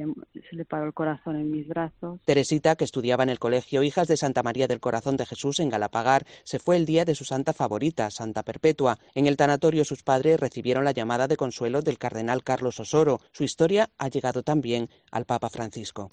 se 0.49 0.55
le 0.55 0.65
paró 0.65 0.85
el 0.85 0.93
corazón 0.93 1.35
en 1.35 1.51
mis 1.51 1.67
brazos. 1.67 2.19
Teresita, 2.25 2.75
que 2.75 2.83
estudiaba 2.83 3.23
en 3.23 3.29
el 3.29 3.39
colegio 3.39 3.83
Hijas 3.83 4.07
de 4.07 4.17
Santa 4.17 4.43
María 4.43 4.67
del 4.67 4.79
Corazón 4.79 5.17
de 5.17 5.25
Jesús 5.25 5.59
en 5.59 5.69
Galapagar, 5.69 6.25
se 6.43 6.59
fue 6.59 6.77
el 6.77 6.85
día 6.85 7.05
de 7.05 7.15
su 7.15 7.25
santa 7.25 7.53
favorita, 7.53 8.09
Santa 8.09 8.43
Perpetua. 8.43 8.97
En 9.15 9.27
el 9.27 9.37
tanatorio 9.37 9.85
sus 9.85 10.03
padres 10.03 10.39
recibieron 10.39 10.83
la 10.83 10.91
llamada 10.91 11.27
de 11.27 11.37
consuelo 11.37 11.81
del 11.81 11.97
cardenal 11.97 12.43
Carlos 12.53 12.79
Osoro. 12.79 13.19
Su 13.31 13.43
historia 13.43 13.89
ha 13.97 14.09
llegado 14.09 14.43
también 14.43 14.87
al 15.09 15.25
Papa 15.25 15.49
Francisco. 15.49 16.11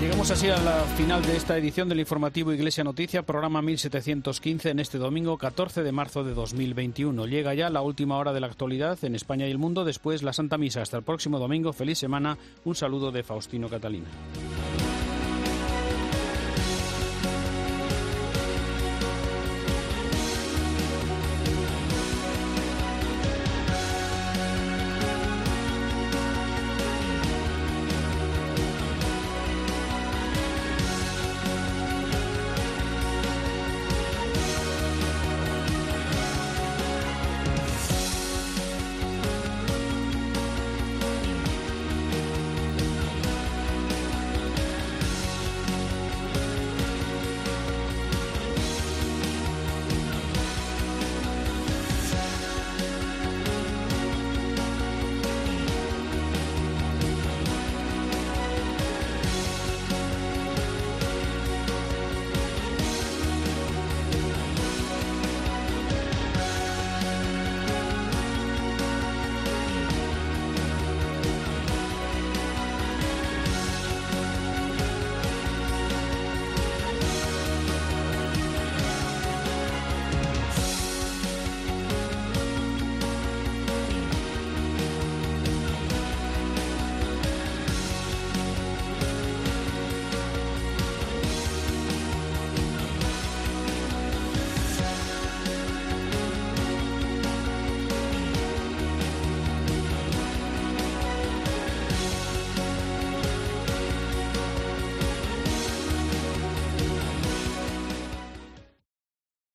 Llegamos 0.00 0.28
así 0.32 0.48
a 0.48 0.58
la 0.58 0.80
final 0.96 1.24
de 1.24 1.36
esta 1.36 1.56
edición 1.56 1.88
del 1.88 2.00
informativo 2.00 2.52
Iglesia 2.52 2.82
Noticia, 2.82 3.22
programa 3.22 3.62
1715 3.62 4.70
en 4.70 4.80
este 4.80 4.98
domingo 4.98 5.38
14 5.38 5.84
de 5.84 5.92
marzo 5.92 6.24
de 6.24 6.34
2021. 6.34 7.26
Llega 7.26 7.54
ya 7.54 7.70
la 7.70 7.82
última 7.82 8.18
hora 8.18 8.32
de 8.32 8.40
la 8.40 8.48
actualidad 8.48 8.98
en 9.04 9.14
España 9.14 9.46
y 9.46 9.52
el 9.52 9.58
mundo, 9.58 9.84
después 9.84 10.24
la 10.24 10.32
Santa 10.32 10.58
Misa. 10.58 10.82
Hasta 10.82 10.96
el 10.96 11.04
próximo 11.04 11.38
domingo, 11.38 11.72
feliz 11.72 11.98
semana, 11.98 12.38
un 12.64 12.74
saludo 12.74 13.12
de 13.12 13.22
Faustino 13.22 13.68
Catalina. 13.68 14.08